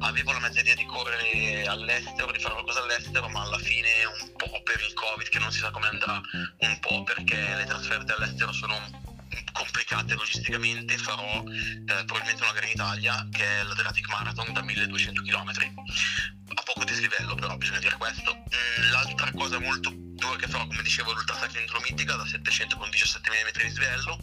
Avevo 0.00 0.32
la 0.32 0.40
mezza 0.40 0.60
idea 0.60 0.74
di 0.74 0.84
correre 0.84 1.64
all'estero, 1.66 2.30
di 2.30 2.38
fare 2.38 2.52
qualcosa 2.52 2.82
all'estero, 2.82 3.28
ma 3.30 3.40
alla 3.40 3.58
fine 3.58 3.88
un 4.20 4.32
po' 4.36 4.62
per 4.62 4.80
il 4.86 4.92
Covid 4.92 5.28
che 5.28 5.38
non 5.38 5.50
si 5.50 5.60
sa 5.60 5.70
come 5.70 5.86
andrà, 5.86 6.20
un 6.58 6.78
po' 6.80 7.02
perché 7.04 7.54
le 7.54 7.64
trasferte 7.64 8.12
all'estero 8.12 8.52
sono 8.52 8.76
complicate 9.52 10.14
logisticamente 10.14 10.96
farò 10.98 11.42
eh, 11.42 12.04
probabilmente 12.04 12.42
una 12.42 12.52
gara 12.52 12.66
in 12.66 12.72
Italia 12.72 13.28
che 13.30 13.44
è 13.44 13.62
l'Adriatic 13.62 14.08
Marathon 14.08 14.52
da 14.52 14.62
1200 14.62 15.22
km 15.22 15.50
a 16.54 16.62
poco 16.62 16.84
dislivello 16.84 17.34
però 17.34 17.56
bisogna 17.56 17.78
dire 17.78 17.96
questo 17.96 18.32
mm, 18.32 18.90
l'altra 18.90 19.30
cosa 19.32 19.58
molto 19.58 20.03
dura 20.24 20.36
che 20.36 20.48
farò 20.48 20.66
come 20.66 20.82
dicevo 20.82 21.12
l'Ultra 21.12 21.36
Cycling 21.36 21.66
Dolomitica 21.66 22.16
da 22.16 22.26
700 22.26 22.76
con 22.76 22.88
17 22.90 23.30
mm 23.30 23.50
di 23.52 23.64
dislivello 23.64 24.18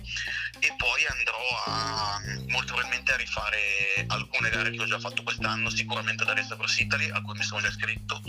e 0.59 0.73
poi 0.77 1.05
andrò 1.05 1.37
a 1.65 2.21
molto 2.49 2.73
probabilmente 2.73 3.13
a 3.13 3.17
rifare 3.17 4.05
alcune 4.07 4.49
gare 4.49 4.71
che 4.71 4.81
ho 4.81 4.85
già 4.85 4.99
fatto 4.99 5.23
quest'anno 5.23 5.69
sicuramente 5.69 6.25
da 6.25 6.33
Resta 6.33 6.55
Cross 6.55 6.79
Italy 6.79 7.09
a 7.09 7.21
cui 7.21 7.37
mi 7.37 7.43
sono 7.43 7.61
già 7.61 7.67
iscritto. 7.67 8.21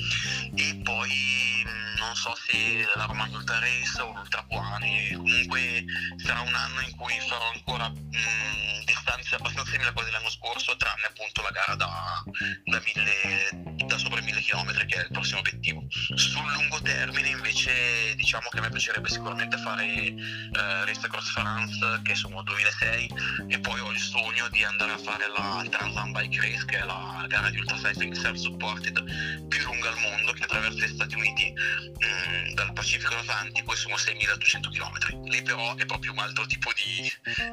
E 0.55 0.81
poi 0.83 1.64
non 2.03 2.17
so 2.17 2.35
se 2.35 2.85
la 2.97 3.05
Romagna 3.05 3.37
Ultra 3.37 3.59
Race 3.61 4.01
o 4.01 4.13
l'Ultra 4.13 4.43
Puani 4.45 5.13
comunque 5.15 5.85
sarà 6.17 6.41
un 6.41 6.55
anno 6.55 6.81
in 6.81 6.95
cui 6.97 7.15
farò 7.29 7.51
ancora 7.55 7.89
mh, 7.89 8.85
distanze 8.85 9.37
abbastanza 9.37 9.71
simili 9.71 9.89
a 9.89 9.93
quelle 9.93 10.11
dell'anno 10.11 10.31
scorso 10.31 10.77
tranne 10.77 11.07
appunto 11.07 11.43
la 11.43 11.51
gara 11.51 11.75
da, 11.77 12.23
da, 12.65 12.83
mille, 12.85 13.87
da 13.87 13.99
sopra 13.99 14.21
i 14.21 14.23
1000 14.23 14.41
km 14.43 14.87
che 14.87 14.97
è 14.97 15.03
il 15.03 15.11
prossimo 15.11 15.39
obiettivo. 15.39 15.85
Sul 15.89 16.53
lungo 16.53 16.81
termine 16.83 17.29
invece 17.29 18.15
diciamo 18.17 18.49
che 18.51 18.59
a 18.59 18.61
me 18.63 18.71
piacerebbe 18.71 19.09
sicuramente 19.09 19.57
fare 19.59 19.85
eh, 19.85 20.15
Race 20.51 21.09
Cross 21.09 21.31
France 21.31 22.01
che 22.03 22.15
sono 22.15 22.43
2006 22.43 23.11
e 23.49 23.59
poi 23.61 23.81
ho 23.81 23.91
il 23.91 23.99
sogno 23.99 24.49
di 24.49 24.65
andare 24.65 24.93
a 24.93 24.99
fare 24.99 25.29
la 25.29 25.65
Trans 25.71 26.11
Bike 26.11 26.41
Race 26.41 26.65
che 26.65 26.79
è 26.79 26.85
la 26.85 27.25
gara 27.29 27.49
di 27.51 27.59
ultra 27.59 27.77
cycling 27.77 28.15
self-supported 28.15 29.49
più 29.49 29.63
lunga 29.65 29.89
al 29.89 29.99
mondo 29.99 30.33
che 30.33 30.43
attraversa 30.43 30.85
gli 30.85 30.89
Stati 30.89 31.15
Uniti 31.15 31.55
mh, 31.99 32.51
mm, 32.51 32.55
dal 32.55 32.73
Pacifico 32.73 33.13
all'Atlantico 33.13 33.73
e 33.73 33.77
sono 33.77 33.97
6200 33.97 34.71
km 34.71 35.29
lì 35.29 35.43
però 35.43 35.75
è 35.75 35.85
proprio 35.85 36.13
un 36.13 36.19
altro 36.19 36.47
tipo 36.47 36.71
di, 36.75 37.11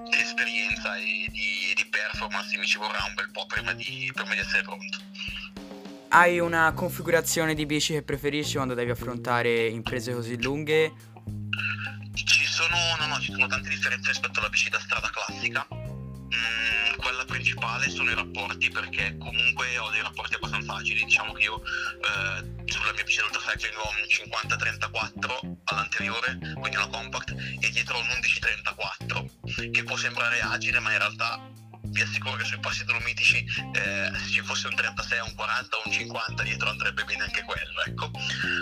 di 0.09 0.17
esperienza 0.17 0.95
e 0.97 1.27
di, 1.29 1.73
di, 1.75 1.85
performance 1.89 2.57
mi 2.57 2.65
ci 2.65 2.77
vorrà 2.77 3.03
un 3.05 3.13
bel 3.13 3.29
po' 3.31 3.45
prima 3.45 3.73
di, 3.73 4.11
prima 4.13 4.33
di 4.33 4.39
essere 4.39 4.63
pronto 4.63 4.97
Hai 6.09 6.39
una 6.39 6.71
configurazione 6.73 7.53
di 7.53 7.65
bici 7.65 7.93
che 7.93 8.01
preferisci 8.03 8.55
quando 8.55 8.73
devi 8.73 8.91
affrontare 8.91 9.67
imprese 9.67 10.13
così 10.13 10.41
lunghe? 10.41 10.91
Ci 12.13 12.45
sono, 12.45 12.75
no, 12.99 13.07
no, 13.07 13.19
ci 13.19 13.31
sono 13.31 13.47
tante 13.47 13.69
differenze 13.69 14.09
rispetto 14.09 14.39
alla 14.39 14.49
bici 14.49 14.69
da 14.69 14.79
strada 14.79 15.09
classica. 15.09 15.67
Mm, 15.71 16.78
quella 16.99 17.25
principale 17.25 17.89
sono 17.89 18.11
i 18.11 18.15
rapporti 18.15 18.69
perché 18.69 19.17
comunque 19.17 19.77
ho 19.77 19.89
dei 19.89 20.01
rapporti 20.01 20.35
abbastanza 20.35 20.75
agili. 20.75 21.03
Diciamo 21.03 21.33
che 21.33 21.43
io 21.43 21.61
eh, 21.61 22.63
sulla 22.65 22.93
mia 22.93 23.03
bici 23.03 23.19
d'ultracycling 23.19 23.75
ho 23.77 23.89
un 23.89 24.05
50-34 24.07 25.57
all'anteriore, 25.65 26.37
quindi 26.53 26.75
una 26.75 26.87
compact, 26.87 27.31
e 27.31 27.69
dietro 27.71 27.97
ho 27.97 28.01
un 28.01 28.07
11-34 28.07 29.71
che 29.71 29.83
può 29.83 29.95
sembrare 29.95 30.41
agile 30.41 30.79
ma 30.79 30.91
in 30.91 30.97
realtà 30.99 31.41
vi 31.81 32.01
assicuro 32.01 32.35
che 32.35 32.43
sui 32.43 32.59
passi 32.59 32.83
dolomitici 32.83 33.43
eh, 33.73 34.11
se 34.13 34.29
ci 34.29 34.41
fosse 34.41 34.67
un 34.67 34.75
36, 34.75 35.19
un 35.21 35.33
40 35.35 35.75
o 35.75 35.81
un 35.85 35.91
50 35.91 36.43
dietro 36.43 36.69
andrebbe 36.69 37.03
bene 37.03 37.23
anche 37.23 37.43
quello 37.43 37.81
ecco. 37.85 38.11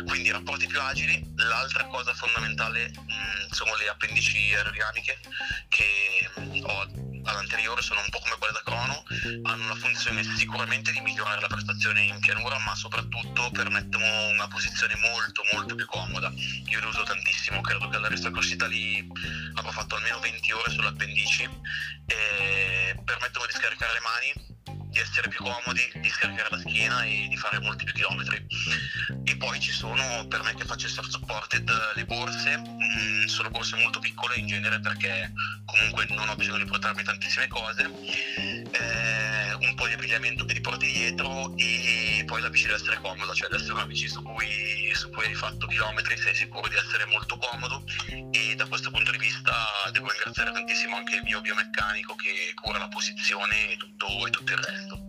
quindi 0.05 0.31
rapporti 0.31 0.67
più 0.67 0.79
agili 0.79 1.21
l'altra 1.35 1.85
cosa 1.85 2.13
fondamentale 2.13 2.89
mh, 2.89 3.01
mm, 3.01 3.51
sono 3.51 3.75
le 3.75 3.89
appendici 3.89 4.53
aerodinamiche 4.53 5.19
che 5.67 6.29
mh, 6.35 6.41
mm, 6.41 6.63
ho 6.63 6.87
all'anteriore 7.27 7.81
sono 7.81 7.99
un 7.99 8.09
po' 8.09 8.19
come 8.19 8.35
quelle 8.37 8.53
da 8.53 8.61
crono 8.63 9.03
hanno 9.43 9.67
la 9.67 9.75
funzione 9.75 10.23
sicuramente 10.23 10.91
di 10.91 11.01
migliorare 11.01 11.41
la 11.41 11.47
prestazione 11.47 12.01
in 12.01 12.19
pianura 12.19 12.57
ma 12.59 12.75
soprattutto 12.75 13.49
permettono 13.51 14.27
una 14.29 14.47
posizione 14.47 14.95
molto 14.95 15.43
molto 15.53 15.75
più 15.75 15.85
comoda. 15.85 16.31
Io 16.31 16.79
le 16.79 16.85
uso 16.85 17.03
tantissimo 17.03 17.61
credo 17.61 17.89
che 17.89 17.97
alla 17.97 18.07
Resta 18.07 18.29
Italy 18.29 19.07
avrò 19.55 19.71
fatto 19.71 19.95
almeno 19.95 20.19
20 20.19 20.51
ore 20.51 20.71
sulle 20.71 20.87
appendici 20.87 21.43
e 22.05 22.99
permettono 23.03 23.45
di 23.45 23.53
scaricare 23.53 23.93
le 23.93 23.99
mani 23.99 24.86
di 24.97 25.03
essere 25.03 25.29
più 25.29 25.43
comodi, 25.43 25.91
di 25.93 26.09
scaricare 26.09 26.49
la 26.49 26.59
schiena 26.59 27.03
e 27.03 27.27
di 27.29 27.37
fare 27.37 27.59
molti 27.59 27.85
più 27.85 27.93
chilometri. 27.93 28.43
E 29.25 29.37
poi 29.37 29.59
ci 29.59 29.71
sono, 29.71 30.25
per 30.27 30.41
me 30.41 30.55
che 30.55 30.65
faccio 30.65 30.87
self 30.87 31.07
supported, 31.07 31.71
le 31.93 32.05
borse, 32.05 32.57
mh, 32.57 32.65
mm, 32.65 33.25
sono 33.25 33.49
borse 33.49 33.75
molto 33.77 33.99
piccole 33.99 34.35
in 34.37 34.47
genere 34.47 34.79
perché 34.79 35.31
comunque 35.65 36.07
non 36.09 36.29
ho 36.29 36.35
bisogno 36.35 36.63
di 36.63 36.69
portarmi 36.69 37.03
tantissime 37.03 37.47
cose, 37.47 37.83
eh, 38.71 39.46
un 39.59 39.75
po' 39.75 39.87
di 39.87 39.93
abbigliamento 39.93 40.45
che 40.45 40.53
ti 40.53 40.61
porti 40.61 40.91
dietro 40.91 41.53
e 41.57 42.23
poi 42.25 42.41
la 42.41 42.49
bici 42.49 42.65
deve 42.65 42.75
essere 42.75 42.99
comoda, 43.01 43.33
cioè 43.33 43.49
deve 43.49 43.61
essere 43.61 43.73
una 43.73 43.85
bici 43.85 44.07
su 44.07 44.21
cui, 44.21 44.91
su 44.93 45.09
cui 45.09 45.25
hai 45.25 45.33
fatto 45.33 45.67
chilometri, 45.67 46.17
sei 46.17 46.35
sicuro 46.35 46.67
di 46.67 46.75
essere 46.75 47.05
molto 47.05 47.37
comodo 47.37 47.83
e 48.31 48.55
da 48.55 48.67
questo 48.67 48.91
punto 48.91 49.11
di 49.11 49.17
vista 49.17 49.53
devo 49.91 50.09
ringraziare 50.09 50.51
tantissimo 50.51 50.95
anche 50.95 51.15
il 51.15 51.23
mio 51.23 51.41
biomeccanico 51.41 52.15
che 52.15 52.53
cura 52.61 52.77
la 52.77 52.87
posizione 52.87 53.71
e 53.71 53.77
tutto, 53.77 54.27
e 54.27 54.29
tutto 54.29 54.51
il 54.51 54.57
resto. 54.57 55.07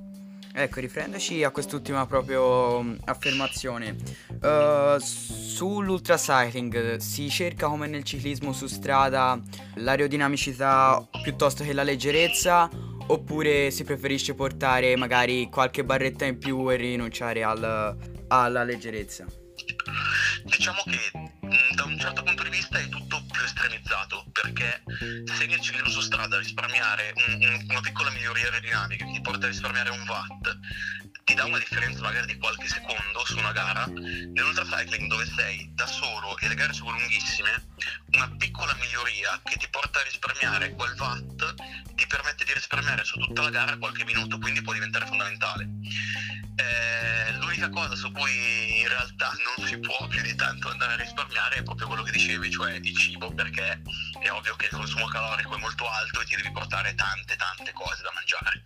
Ecco, 0.61 0.81
riprendoci 0.81 1.45
a 1.45 1.51
quest'ultima 1.51 2.05
proprio 2.07 2.83
mm, 2.83 2.95
affermazione. 3.05 3.95
Uh, 4.41 4.99
sull'ultracycling 4.99 6.97
si 6.97 7.31
cerca 7.31 7.69
come 7.69 7.87
nel 7.87 8.03
ciclismo 8.03 8.53
su 8.53 8.67
strada 8.67 9.41
l'aerodinamicità 9.75 11.07
piuttosto 11.23 11.63
che 11.63 11.73
la 11.73 11.85
leggerezza 11.85 12.69
oppure 13.09 13.71
si 13.71 13.85
preferisce 13.85 14.35
portare 14.35 14.97
magari 14.97 15.49
qualche 15.51 15.85
barretta 15.85 16.25
in 16.25 16.39
più 16.39 16.71
e 16.71 16.77
rinunciare 16.77 17.43
al, 17.43 17.97
alla 18.29 18.65
leggerezza? 18.65 19.27
Diciamo 20.45 20.83
che 20.85 21.11
mm, 21.19 21.75
da 21.75 21.85
un 21.85 21.99
certo 21.99 22.23
punto 22.23 22.43
di 22.43 22.51
vista 22.51 22.79
è 22.79 22.89
tutto 22.89 23.23
più 23.31 23.43
estremizzato 23.43 24.25
perché 24.33 24.83
se 25.37 25.47
nel 25.47 25.61
ciclismo 25.61 25.89
su 25.89 26.01
strada 26.01 26.39
risparmiare 26.39 27.13
un, 27.29 27.35
un, 27.35 27.67
una 27.69 27.81
piccola 27.81 28.11
miglioria 28.11 28.45
aerodinamica 28.45 29.05
che 29.05 29.13
ti 29.13 29.21
porta 29.21 29.47
a 29.47 29.49
risparmiare 29.49 29.91
un 29.91 30.05
watt 30.07 30.59
ti 31.29 31.35
dà 31.35 31.45
una 31.45 31.59
differenza 31.59 32.01
magari 32.01 32.27
di 32.27 32.39
qualche 32.39 32.67
secondo 32.67 33.23
su 33.27 33.37
una 33.37 33.53
gara 33.53 33.85
nell'ultracycling 33.85 35.11
dove 35.11 35.27
sei 35.27 35.71
da 35.75 35.87
solo 35.87 36.39
e 36.39 36.49
le 36.49 36.55
gare 36.55 36.73
sono 36.73 36.93
lunghissime 36.93 37.67
una 38.13 38.35
piccola 38.39 38.75
miglioria 38.81 39.39
che 39.45 39.59
ti 39.59 39.69
porta 39.69 40.01
a 40.01 40.05
risparmiare 40.05 40.73
quel 40.73 40.95
watt 40.97 41.55
ti 41.97 42.07
permette 42.07 42.45
di 42.45 42.55
risparmiare 42.55 43.05
su 43.05 43.19
tutta 43.19 43.43
la 43.43 43.51
gara 43.51 43.77
qualche 43.77 44.05
minuto 44.05 44.39
quindi 44.39 44.63
può 44.63 44.73
diventare 44.73 45.05
fondamentale. 45.05 45.69
Eh, 46.57 47.18
l'unica 47.59 47.69
cosa 47.71 47.97
su 47.97 48.11
cui 48.13 48.79
in 48.81 48.89
realtà 48.89 49.33
non 49.57 49.67
si 49.67 49.79
può 49.79 50.07
più 50.07 50.23
di 50.23 50.35
tanto 50.37 50.69
andare 50.71 50.93
a 50.93 50.97
risparmiare 50.97 51.57
è 51.57 51.63
proprio 51.63 51.89
quello 51.89 52.03
che 52.05 52.13
dicevi, 52.13 52.51
cioè 52.51 52.75
il 52.75 52.97
cibo, 52.97 53.33
perché 53.35 53.83
è 54.21 54.31
ovvio 54.31 54.55
che 54.55 54.67
il 54.67 54.71
consumo 54.71 55.07
calorico 55.07 55.57
è 55.57 55.59
molto 55.59 55.89
alto 55.89 56.21
e 56.21 56.25
ti 56.25 56.37
devi 56.37 56.53
portare 56.53 56.95
tante 56.95 57.35
tante 57.37 57.73
cose 57.73 58.03
da 58.03 58.13
mangiare. 58.15 58.63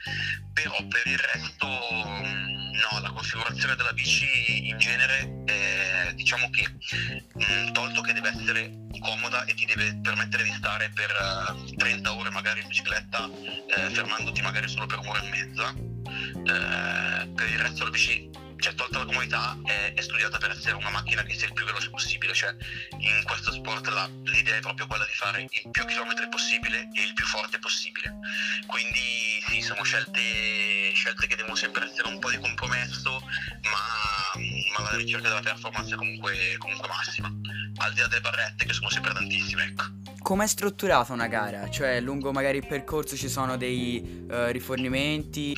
Però 0.52 0.76
per 0.88 1.06
il 1.06 1.18
resto 1.18 1.66
no, 1.66 3.00
la 3.00 3.10
configurazione 3.10 3.76
della 3.76 3.92
bici 3.94 4.68
in 4.68 4.78
genere 4.78 5.42
è, 5.46 6.12
diciamo 6.14 6.50
che 6.50 6.68
mh, 6.68 7.72
tolto 7.72 8.02
che 8.02 8.12
deve 8.12 8.28
essere 8.28 8.72
comoda 9.00 9.44
e 9.44 9.54
ti 9.54 9.64
deve 9.64 9.98
permettere 10.02 10.44
di 10.44 10.52
stare 10.52 10.90
per 10.90 11.10
uh, 11.10 11.66
eh, 11.66 11.76
30 11.76 12.12
ore 12.12 12.30
magari 12.30 12.60
in 12.60 12.68
bicicletta 12.68 13.28
eh, 13.28 13.90
fermandoti 13.90 14.42
magari 14.42 14.68
solo 14.68 14.86
per 14.86 14.98
un'ora 14.98 15.20
e 15.22 15.28
mezza 15.30 15.74
eh, 15.74 17.28
per 17.34 17.50
il 17.50 17.58
resto 17.58 17.84
la 17.84 17.90
bici 17.90 18.30
cioè 18.62 18.74
tolta 18.74 18.98
la 18.98 19.04
comodità 19.04 19.58
è, 19.64 19.92
è, 19.92 20.00
studiata 20.00 20.38
per 20.38 20.52
essere 20.52 20.76
una 20.76 20.90
macchina 20.90 21.24
che 21.24 21.34
sia 21.34 21.48
il 21.48 21.52
più 21.52 21.64
veloce 21.64 21.90
possibile 21.90 22.32
cioè 22.32 22.54
in 22.98 23.22
questo 23.24 23.50
sport 23.50 23.88
la, 23.88 24.08
l'idea 24.26 24.56
è 24.56 24.60
proprio 24.60 24.86
quella 24.86 25.04
di 25.04 25.14
fare 25.14 25.42
il 25.42 25.70
più 25.70 25.84
chilometri 25.84 26.28
possibile 26.28 26.88
e 26.94 27.02
il 27.02 27.12
più 27.12 27.24
forte 27.26 27.58
possibile. 27.58 28.18
Quindi 28.66 29.42
sì 29.48 29.60
sono 29.60 29.82
scelte, 29.82 30.92
scelte 30.94 31.26
che 31.26 31.34
devono 31.34 31.56
sempre 31.56 31.90
essere 31.90 32.06
un 32.06 32.20
po' 32.20 32.30
di 32.30 32.38
compromesso 32.38 33.20
ma, 33.64 34.40
ma 34.78 34.90
la 34.90 34.96
ricerca 34.96 35.28
della 35.28 35.40
performance 35.40 35.94
è 35.94 35.96
comunque, 35.96 36.54
comunque 36.58 36.86
massima 36.86 37.32
al 37.78 37.92
di 37.92 38.00
là 38.00 38.06
delle 38.06 38.20
barrette 38.20 38.64
che 38.64 38.72
sono 38.72 38.90
sempre 38.90 39.12
tantissime 39.12 39.64
ecco 39.64 40.11
Com'è 40.22 40.46
strutturata 40.46 41.12
una 41.12 41.26
gara? 41.26 41.68
Cioè, 41.68 42.00
lungo 42.00 42.30
magari 42.30 42.58
il 42.58 42.66
percorso 42.66 43.16
ci 43.16 43.28
sono 43.28 43.56
dei 43.56 44.24
uh, 44.30 44.46
rifornimenti? 44.52 45.52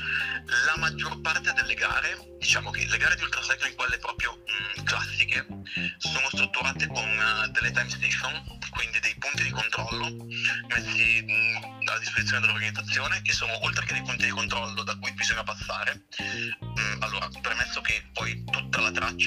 La 0.65 0.81
maggior 0.81 1.21
parte 1.21 1.53
delle 1.53 1.75
gare, 1.75 2.37
diciamo 2.39 2.71
che 2.71 2.87
le 2.87 2.97
gare 2.97 3.15
di 3.15 3.23
ultracycling, 3.23 3.75
quelle 3.75 3.99
proprio 3.99 4.33
mh, 4.33 4.81
mm, 4.81 4.85
classiche, 4.85 5.47
sono 5.99 6.29
strutturate 6.29 6.87
con 6.87 6.97
uh, 6.97 7.51
delle 7.51 7.73
time 7.73 7.91
station, 7.91 8.59
quindi 8.71 9.01
dei 9.01 9.15
punti 9.19 9.43
di 9.43 9.51
controllo 9.51 10.25
messi 10.67 11.23
mh, 11.23 11.33
mm, 11.33 11.89
a 11.89 11.99
disposizione 11.99 12.41
dell'organizzazione, 12.41 13.21
che 13.23 13.33
sono 13.33 13.63
oltre 13.65 13.85
che 13.85 13.93
dei 13.93 14.03
punti 14.03 14.25
di 14.25 14.31
controllo 14.31 14.83
da 14.83 14.97
cui 14.99 15.13
bisogna 15.13 15.43
passare. 15.43 16.05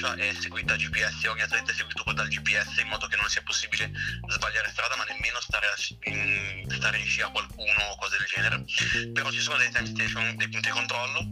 Traccia 0.08 0.14
è 0.14 0.32
seguita 0.34 0.76
GPS, 0.76 1.24
ogni 1.24 1.42
atleta 1.42 1.72
è 1.72 1.74
seguito 1.74 2.12
dal 2.12 2.28
GPS 2.28 2.78
in 2.78 2.88
modo 2.88 3.06
che 3.06 3.16
non 3.16 3.28
sia 3.28 3.42
possibile 3.42 3.90
sbagliare 4.28 4.70
strada, 4.70 4.96
ma 4.96 5.04
nemmeno 5.04 5.40
stare, 5.40 5.66
a, 5.66 6.10
in, 6.10 6.64
stare 6.70 6.98
in 6.98 7.06
scia 7.06 7.26
a 7.26 7.30
qualcuno 7.30 7.82
o 7.90 7.96
cose 7.96 8.16
del 8.18 8.26
genere, 8.26 8.64
però 9.12 9.30
ci 9.30 9.40
sono 9.40 9.58
dei 9.58 9.70
time 9.70 9.86
station, 9.86 10.36
dei 10.36 10.48
punti 10.48 10.68
di 10.68 10.74
controllo 10.74 11.30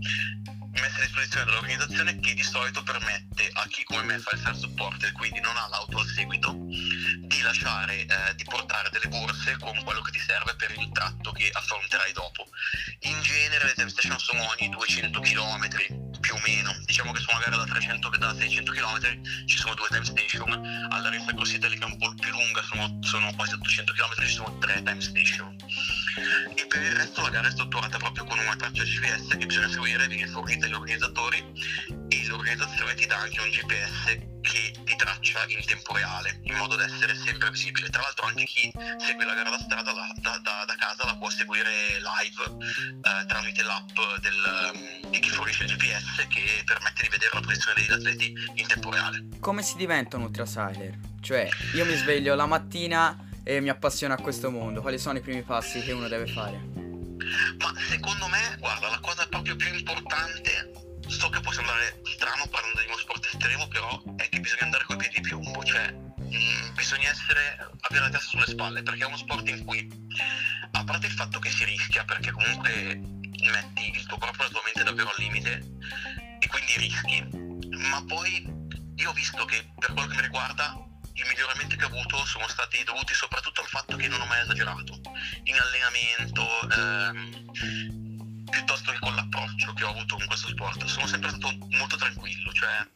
messi 0.81 0.99
a 0.99 1.05
disposizione 1.05 1.45
dall'organizzazione 1.47 2.21
che 2.21 2.35
di 2.35 2.43
solito 2.43 2.83
permette 2.83 3.49
a 3.55 3.67
chi 3.67 3.83
come 3.85 4.03
me 4.03 4.19
fa 4.19 4.33
il 4.35 4.41
self 4.41 4.59
support 4.59 5.03
e 5.05 5.13
quindi 5.13 5.41
non 5.41 5.57
ha 5.57 5.67
l'auto 5.69 5.99
al 5.99 6.07
seguito 6.07 6.53
di 6.53 7.41
lasciare, 7.41 8.05
eh, 8.05 8.35
di 8.35 8.45
portare 8.45 8.91
delle 8.91 9.09
borse 9.09 9.57
con 9.59 9.83
quello 9.85 10.03
che 10.03 10.11
ti 10.11 10.21
serve 10.21 10.55
per 10.57 10.75
il 10.77 10.91
tratto 10.93 11.33
che 11.33 11.49
affronterai 11.51 12.13
dopo. 12.13 12.47
In 13.01 13.21
genere 13.23 13.67
le 13.67 13.75
time 13.75 13.89
station 13.89 14.19
sono 14.19 14.47
ogni 14.51 14.69
200 14.69 15.21
km 15.21 16.06
più 16.27 16.35
o 16.35 16.41
meno. 16.45 16.75
Diciamo 16.85 17.13
che 17.13 17.21
su 17.21 17.31
una 17.31 17.39
gara 17.39 17.57
da 17.57 17.65
300 17.65 18.09
che 18.11 18.19
da 18.19 18.35
600 18.35 18.73
km 18.73 19.47
ci 19.47 19.59
sono 19.59 19.75
due 19.75 19.87
time 19.89 20.05
station, 20.05 20.51
alla 20.91 21.09
Renfe 21.09 21.33
Cross 21.35 21.53
Italy 21.53 21.79
che 21.79 21.85
è 21.85 21.87
un 21.87 21.97
po' 21.99 22.13
più 22.19 22.31
lunga, 22.33 22.63
sono, 22.63 22.99
sono 23.03 23.33
quasi 23.37 23.55
800 23.55 23.93
km, 23.93 24.27
ci 24.27 24.35
sono 24.35 24.59
tre 24.59 24.83
time 24.83 25.01
station. 25.01 25.57
E 26.57 26.67
per 26.67 26.83
il 26.83 26.93
resto 26.97 27.23
la 27.23 27.31
gara 27.31 27.47
è 27.47 27.51
strutturata 27.53 27.99
proprio 27.99 28.25
con 28.25 28.39
una 28.41 28.57
traccia 28.57 28.83
GPS 28.83 29.37
che 29.37 29.47
bisogna 29.47 29.69
seguire, 29.69 30.09
viene 30.09 30.27
fornita 30.27 30.67
agli 30.67 30.73
organizzatori 30.73 31.45
l'organizzazione 32.29 32.95
ti 32.95 33.07
dà 33.07 33.17
anche 33.17 33.41
un 33.41 33.49
GPS 33.51 34.35
che 34.41 34.75
ti 34.85 34.97
traccia 34.97 35.45
in 35.49 35.65
tempo 35.65 35.93
reale, 35.95 36.41
in 36.45 36.55
modo 36.55 36.77
da 36.77 36.85
essere 36.85 37.15
sempre 37.17 37.51
visibile. 37.51 37.89
Tra 37.89 38.03
l'altro 38.03 38.27
anche 38.27 38.45
chi 38.45 38.73
segue 38.99 39.25
la 39.25 39.35
gara 39.35 39.51
da 39.51 39.59
strada 39.59 39.93
da, 39.93 40.39
da, 40.43 40.65
da 40.67 40.75
casa 40.77 41.05
la 41.05 41.17
può 41.17 41.29
seguire 41.29 41.71
live 41.99 42.67
eh, 43.03 43.27
tramite 43.27 43.63
l'app 43.63 43.97
del, 44.21 45.11
di 45.11 45.19
chi 45.19 45.31
fornisce 45.31 45.65
il 45.65 45.75
GPS 45.75 46.27
che 46.29 46.63
permette 46.65 47.03
di 47.03 47.09
vedere 47.09 47.31
la 47.35 47.41
posizione 47.41 47.81
degli 47.81 47.93
atleti 47.93 48.35
in 48.55 48.67
tempo 48.67 48.91
reale. 48.91 49.27
Come 49.41 49.63
si 49.63 49.77
diventa 49.77 50.17
un 50.17 50.23
ultracycler? 50.23 50.99
Cioè, 51.21 51.49
io 51.75 51.85
mi 51.85 51.97
sveglio 51.97 52.35
la 52.35 52.47
mattina 52.47 53.19
e 53.43 53.61
mi 53.61 53.69
appassiona 53.69 54.15
a 54.15 54.21
questo 54.21 54.51
mondo. 54.51 54.81
Quali 54.81 54.99
sono 54.99 55.19
i 55.19 55.21
primi 55.21 55.43
passi 55.43 55.81
che 55.81 55.93
uno 55.93 56.09
deve 56.09 56.27
fare? 56.27 56.57
Ma 57.59 57.73
secondo 57.89 58.29
me, 58.29 58.57
guarda, 58.59 58.89
la 58.89 59.01
cosa 59.01 59.27
proprio 59.27 59.57
più 59.57 59.75
importante 59.75 60.76
so 61.17 61.31
che 61.31 61.41
può 61.41 61.51
sembrare 61.51 62.01
strano 62.05 62.47
parlando 62.49 62.81
di 62.81 62.87
uno 62.87 62.99
sport 62.99 63.25
estremo, 63.25 63.67
però 63.69 64.03
è 64.17 64.29
che 64.29 64.41
bisogna 64.41 64.65
andare 64.65 64.85
coi 64.85 64.97
piedi 64.97 65.15
di 65.17 65.21
piombo, 65.23 65.65
cioè 65.65 65.91
mh, 65.91 66.37
mm, 66.37 66.75
bisogna 66.75 67.09
essere, 67.09 67.71
avere 67.81 68.05
la 68.05 68.11
testa 68.11 68.29
sulle 68.29 68.47
spalle, 68.47 68.83
perché 68.83 69.03
è 69.03 69.07
uno 69.07 69.17
sport 69.17 69.49
in 69.49 69.65
cui, 69.65 69.89
a 70.73 70.85
parte 70.85 71.07
il 71.07 71.13
fatto 71.13 71.39
che 71.39 71.51
si 71.51 71.65
rischia, 71.65 72.05
perché 72.05 72.31
comunque 72.31 73.01
metti 73.01 73.91
il 73.95 74.07
tuo 74.07 74.19
corpo 74.19 74.43
e 74.43 74.45
la 74.45 74.51
tua 74.51 74.63
mente 74.65 74.83
davvero 74.83 75.09
al 75.09 75.17
limite, 75.19 75.65
e 76.39 76.47
quindi 76.49 76.77
rischi, 76.77 77.45
poi 78.07 78.47
io 78.97 79.11
ho 79.11 79.13
visto 79.13 79.45
che 79.47 79.73
per 79.79 79.93
quello 79.93 80.09
che 80.09 80.17
mi 80.17 80.23
riguarda 80.23 80.77
i 81.15 81.23
miglioramenti 81.29 81.77
che 81.77 81.85
ho 81.85 81.89
avuto 81.89 82.25
sono 82.27 82.47
stati 82.49 82.85
dovuti 82.85 83.15
soprattutto 83.15 83.63
al 83.63 83.69
fatto 83.69 83.97
che 83.97 84.09
non 84.09 84.21
ho 84.21 84.27
mai 84.27 84.43
esagerato. 84.43 85.01
In 85.45 85.59
allenamento 85.59 86.71
ehm, 86.71 88.06
piuttosto 88.51 88.93
che 88.93 88.99
con 88.99 89.15
l'approccio 89.15 89.73
che 89.73 89.85
ho 89.85 89.91
avuto 89.91 90.17
in 90.19 90.27
questo 90.27 90.49
sport 90.49 90.85
sono 90.85 91.07
sempre 91.07 91.31
stato 91.31 91.57
molto 91.71 91.97
tranquillo 91.97 92.53
cioè 92.53 92.87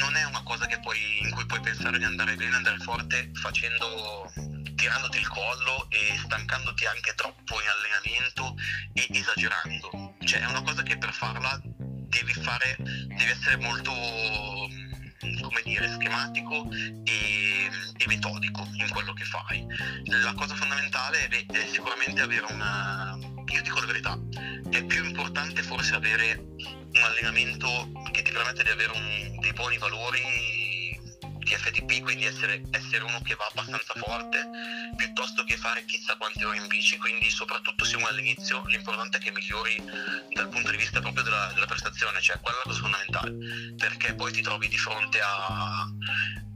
non 0.00 0.16
è 0.16 0.24
una 0.24 0.42
cosa 0.42 0.66
poi, 0.82 0.98
in 1.22 1.30
cui 1.30 1.46
puoi 1.46 1.60
pensare 1.60 1.98
di 1.98 2.04
andare 2.04 2.34
bene 2.34 2.56
andare 2.56 2.78
forte 2.78 3.30
facendo 3.34 4.30
tirandoti 4.74 5.18
il 5.18 5.28
collo 5.28 5.86
e 5.90 6.18
stancandoti 6.18 6.86
anche 6.86 7.14
troppo 7.14 7.60
in 7.60 7.68
allenamento 7.68 8.54
e 8.92 9.06
esagerando 9.10 10.16
cioè 10.24 10.40
è 10.40 10.46
una 10.46 10.62
cosa 10.62 10.82
che 10.82 10.98
per 10.98 11.12
farla 11.12 11.60
devi 11.62 12.32
fare 12.32 12.76
devi 12.78 13.30
essere 13.30 13.56
molto 13.56 13.92
come 15.40 15.62
dire, 15.64 15.88
schematico 15.88 16.68
e, 17.04 17.70
e, 17.96 18.06
metodico 18.06 18.66
in 18.74 18.88
quello 18.90 19.12
che 19.14 19.24
fai. 19.24 19.64
La 20.04 20.34
cosa 20.34 20.54
fondamentale 20.54 21.28
è, 21.28 21.46
è 21.46 21.66
sicuramente 21.66 22.20
avere 22.20 22.46
una... 22.52 23.18
Io 23.52 23.62
dico 23.62 23.80
la 23.80 23.86
verità, 23.86 24.18
è 24.70 24.84
più 24.84 25.04
importante 25.04 25.62
forse 25.62 25.94
avere 25.94 26.34
un 26.34 27.02
allenamento 27.02 27.92
che 28.12 28.22
ti 28.22 28.32
permette 28.32 28.62
di 28.62 28.70
avere 28.70 28.92
un, 28.92 29.38
dei 29.40 29.52
buoni 29.52 29.78
valori 29.78 30.63
di 31.44 31.54
FTP, 31.54 32.00
quindi 32.02 32.24
essere, 32.24 32.62
essere, 32.70 33.04
uno 33.04 33.20
che 33.22 33.34
va 33.34 33.46
abbastanza 33.50 33.92
forte, 33.96 34.48
piuttosto 34.96 35.44
che 35.44 35.56
fare 35.56 35.84
chissà 35.84 36.16
quante 36.16 36.44
ore 36.44 36.56
in 36.56 36.66
bici, 36.66 36.96
quindi 36.96 37.30
soprattutto 37.30 37.84
se 37.84 37.96
uno 37.96 38.08
all'inizio 38.08 38.64
l'importante 38.66 39.18
è 39.18 39.20
che 39.20 39.30
migliori 39.30 39.80
dal 40.32 40.48
punto 40.48 40.70
di 40.70 40.76
vista 40.78 41.00
proprio 41.00 41.22
della, 41.22 41.50
della 41.54 41.66
prestazione, 41.66 42.20
cioè 42.20 42.40
quella 42.40 42.56
è 42.56 42.60
la 42.64 42.70
cosa 42.70 42.80
fondamentale, 42.80 43.74
perché 43.76 44.14
poi 44.14 44.32
ti 44.32 44.42
trovi 44.42 44.68
di 44.68 44.78
fronte 44.78 45.20
a, 45.20 45.82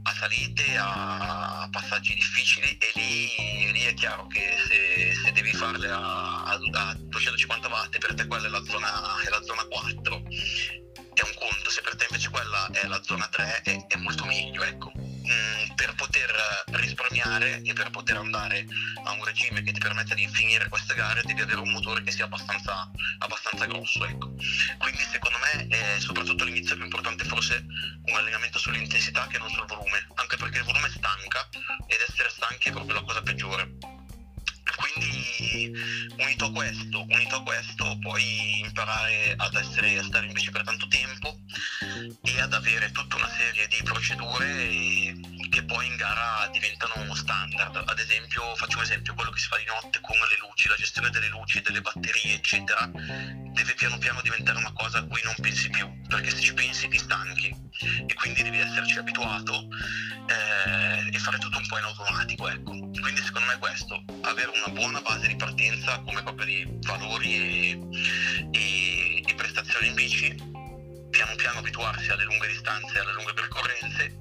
a 0.03 0.13
salite, 0.13 0.75
a 0.77 1.69
passaggi 1.71 2.15
difficili 2.15 2.75
e 2.77 2.91
lì, 2.95 3.71
lì 3.71 3.83
è 3.83 3.93
chiaro 3.93 4.27
che 4.27 4.57
se, 4.67 5.13
se 5.23 5.31
devi 5.31 5.53
farle 5.53 5.89
a, 5.89 6.43
a, 6.43 6.59
a, 6.71 6.93
250 6.95 7.67
watt 7.67 7.97
per 7.99 8.15
te 8.15 8.25
quella 8.25 8.47
è 8.47 8.49
la 8.49 8.63
zona, 8.63 9.21
è 9.21 9.29
la 9.29 9.41
zona 9.43 9.63
4 9.65 10.23
è 11.19 11.25
un 11.25 11.33
conto, 11.37 11.69
se 11.69 11.81
per 11.81 11.95
te 11.95 12.07
è 12.81 12.87
la 12.87 13.01
zona 13.03 13.27
3 13.27 13.61
è, 13.63 13.85
è 13.87 13.95
molto 13.97 14.25
meglio, 14.25 14.63
ecco. 14.63 14.91
Mm, 14.95 15.75
per 15.75 15.93
poter 15.95 16.31
risparmiare 16.71 17.61
e 17.61 17.73
per 17.73 17.89
poter 17.89 18.17
andare 18.17 18.65
a 19.03 19.11
un 19.11 19.23
regime 19.23 19.61
che 19.61 19.71
ti 19.71 19.79
permetta 19.79 20.15
di 20.15 20.27
finire 20.27 20.69
queste 20.69 20.95
gare 20.95 21.21
devi 21.23 21.41
avere 21.41 21.59
un 21.59 21.71
motore 21.71 22.03
che 22.03 22.11
sia 22.11 22.25
abbastanza, 22.25 22.89
abbastanza 23.19 23.65
grosso, 23.65 24.05
ecco. 24.05 24.33
Quindi 24.77 25.03
secondo 25.11 25.37
me 25.39 25.67
è 25.67 25.99
soprattutto 25.99 26.43
all'inizio 26.43 26.75
più 26.75 26.85
importante 26.85 27.23
forse 27.25 27.63
un 28.05 28.15
allenamento 28.15 28.57
sull'intensità 28.57 29.27
che 29.27 29.37
non 29.37 29.49
sul 29.49 29.67
volume, 29.67 30.07
anche 30.15 30.37
perché 30.37 30.59
il 30.59 30.63
volume 30.63 30.89
stanca 30.89 31.47
ed 31.87 31.99
essere 32.07 32.29
stanchi 32.29 32.69
è 32.69 32.71
proprio 32.71 32.95
la 32.95 33.03
cosa 33.03 33.21
peggiore 33.21 33.97
quindi 34.79 35.71
unito 36.17 36.45
a 36.45 36.51
questo, 36.51 37.05
unito 37.09 37.35
a 37.35 37.43
questo 37.43 37.97
puoi 37.99 38.59
imparare 38.59 39.33
ad 39.35 39.53
essere, 39.55 39.97
a 39.97 40.03
stare 40.03 40.27
in 40.27 40.33
bici 40.33 40.51
per 40.51 40.63
tanto 40.63 40.78
tutta 42.91 43.15
una 43.15 43.29
serie 43.29 43.67
di 43.67 43.81
procedure 43.83 45.15
che 45.49 45.63
poi 45.63 45.87
in 45.87 45.95
gara 45.95 46.47
diventano 46.51 47.13
standard. 47.15 47.83
Ad 47.85 47.99
esempio, 47.99 48.55
faccio 48.55 48.77
un 48.77 48.83
esempio, 48.83 49.13
quello 49.13 49.31
che 49.31 49.39
si 49.39 49.47
fa 49.47 49.57
di 49.57 49.65
notte 49.65 49.99
con 50.01 50.17
le 50.17 50.37
luci, 50.39 50.67
la 50.67 50.75
gestione 50.75 51.09
delle 51.09 51.27
luci, 51.29 51.61
delle 51.61 51.81
batterie, 51.81 52.35
eccetera, 52.35 52.89
deve 52.93 53.73
piano 53.75 53.97
piano 53.97 54.21
diventare 54.21 54.57
una 54.57 54.71
cosa 54.73 54.99
a 54.99 55.03
cui 55.03 55.21
non 55.23 55.33
pensi 55.41 55.69
più, 55.69 55.89
perché 56.07 56.29
se 56.29 56.39
ci 56.39 56.53
pensi 56.53 56.87
ti 56.87 56.97
stanchi 56.97 57.55
e 58.07 58.13
quindi 58.13 58.43
devi 58.43 58.59
esserci 58.59 58.97
abituato 58.97 59.67
eh, 60.27 61.09
e 61.11 61.19
fare 61.19 61.37
tutto 61.37 61.57
un 61.57 61.67
po' 61.67 61.77
in 61.77 61.83
automatico, 61.85 62.47
ecco. 62.49 62.71
Quindi 62.71 63.21
secondo 63.21 63.47
me 63.47 63.57
questo, 63.57 64.03
avere 64.21 64.51
una 64.65 64.73
buona 64.73 65.01
base 65.01 65.27
di 65.27 65.35
partenza 65.35 65.99
come 65.99 66.21
proprio 66.23 66.45
di 66.45 66.67
valori 66.81 67.35
e, 67.35 67.79
e, 68.51 69.23
e 69.25 69.33
prestazioni 69.35 69.87
in 69.87 69.93
bici, 69.95 70.57
piano 71.19 71.35
piano 71.35 71.59
abituarsi 71.59 72.09
alle 72.11 72.23
lunghe 72.23 72.47
distanze, 72.47 72.97
alle 72.97 73.11
lunghe 73.11 73.33
percorrenze 73.33 74.17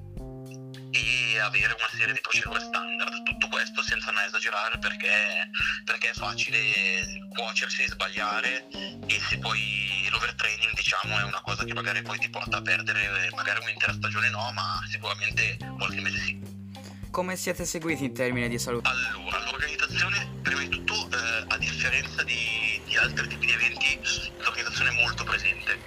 e 0.91 1.39
avere 1.39 1.73
una 1.79 1.89
serie 1.97 2.13
di 2.13 2.21
procedure 2.21 2.59
standard. 2.59 3.23
Tutto 3.23 3.47
questo 3.47 3.83
senza 3.83 4.11
mai 4.11 4.27
esagerare 4.27 4.79
perché, 4.79 5.49
perché 5.85 6.11
è 6.11 6.13
facile 6.13 7.29
cuocersi, 7.29 7.87
sbagliare 7.87 8.67
e 9.07 9.21
se 9.29 9.39
poi 9.39 10.09
l'overtraining 10.11 10.75
diciamo 10.75 11.21
è 11.21 11.23
una 11.23 11.41
cosa 11.41 11.63
che 11.63 11.73
magari 11.73 12.03
poi 12.03 12.19
ti 12.19 12.29
porta 12.31 12.57
a 12.57 12.63
perdere 12.63 13.31
magari 13.37 13.61
un'intera 13.63 13.93
stagione 13.93 14.31
no, 14.31 14.51
ma 14.53 14.83
sicuramente 14.91 15.57
qualche 15.77 16.01
mese 16.01 16.19
sì. 16.19 16.41
Come 17.13 17.37
siete 17.37 17.65
seguiti 17.65 18.07
in 18.07 18.13
termini 18.13 18.49
di 18.49 18.59
salute? 18.59 18.89
Allora, 18.89 19.39
l'organizzazione, 19.45 20.41
prima 20.43 20.63
di 20.63 20.69
tutto, 20.69 21.09
eh, 21.13 21.45
a 21.47 21.57
differenza 21.59 22.25
di, 22.25 22.81
di, 22.85 22.97
altri 22.97 23.29
tipi 23.29 23.47
di 23.47 23.53
eventi, 23.53 24.01
l'organizzazione 24.39 24.91
è 24.91 24.95
molto 24.95 25.25
presente. 25.25 25.79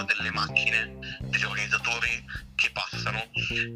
Spessissimo 0.00 0.04
delle 0.04 0.30
macchine, 0.30 0.98
degli 1.20 1.44
organizzatori 1.44 2.24
che 2.54 2.70
passano, 2.72 3.22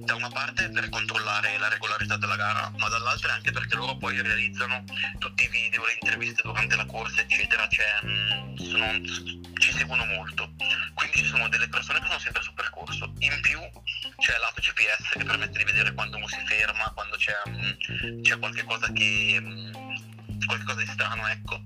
da 0.04 0.14
una 0.14 0.28
parte 0.28 0.68
per 0.68 0.88
controllare 0.88 1.56
la 1.58 1.68
regolarità 1.68 2.16
della 2.16 2.36
gara, 2.36 2.70
ma 2.76 2.88
dall'altra 2.88 3.32
anche 3.32 3.50
perché 3.50 3.74
loro 3.74 3.96
poi 3.96 4.20
realizzano 4.20 4.84
tutti 5.18 5.44
i 5.44 5.48
video, 5.48 5.84
le 5.84 5.96
interviste 6.00 6.42
durante 6.42 6.76
la 6.76 6.86
corsa, 6.86 7.20
eccetera. 7.22 7.66
Cioè, 7.68 7.86
mm, 8.04 8.56
sono, 8.56 9.04
ci 9.04 9.72
seguono 9.72 10.04
molto. 10.04 10.52
Quindi 10.94 11.18
ci 11.18 11.24
sono 11.24 11.48
delle 11.48 11.68
persone 11.68 12.00
che 12.00 12.06
sono 12.06 12.18
sempre 12.18 12.42
sul 12.42 12.54
percorso. 12.54 13.12
In 13.18 13.40
più 13.40 13.60
c'è 14.18 14.36
l'app 14.38 14.58
GPS 14.58 15.16
che 15.16 15.24
permette 15.24 15.58
di 15.58 15.64
vedere 15.64 15.94
quando 15.94 16.16
uno 16.16 16.28
si 16.28 16.40
ferma, 16.44 16.92
quando 16.94 17.16
c'è, 17.16 17.34
um, 17.46 18.20
c'è 18.22 18.38
qualche 18.38 18.64
cosa 18.64 18.92
che 18.92 19.36
um, 19.40 19.83
qualcosa 20.46 20.80
di 20.80 20.86
strano, 20.86 21.26
ecco. 21.28 21.62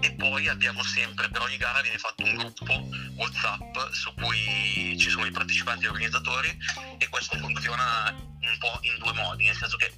E 0.00 0.12
poi 0.14 0.48
abbiamo 0.48 0.82
sempre, 0.82 1.28
per 1.28 1.42
ogni 1.42 1.56
gara 1.56 1.80
viene 1.80 1.98
fatto 1.98 2.24
un 2.24 2.36
gruppo 2.36 2.88
WhatsApp 3.16 3.76
su 3.92 4.12
cui 4.14 4.96
ci 4.98 5.10
sono 5.10 5.26
i 5.26 5.30
partecipanti 5.30 5.84
e 5.84 5.86
gli 5.86 5.90
organizzatori 5.90 6.56
e 6.98 7.08
questo 7.08 7.36
funziona 7.38 8.14
un 8.42 8.58
po' 8.58 8.78
in 8.82 8.98
due 8.98 9.12
modi, 9.12 9.44
nel 9.44 9.56
senso 9.56 9.76
che 9.76 9.92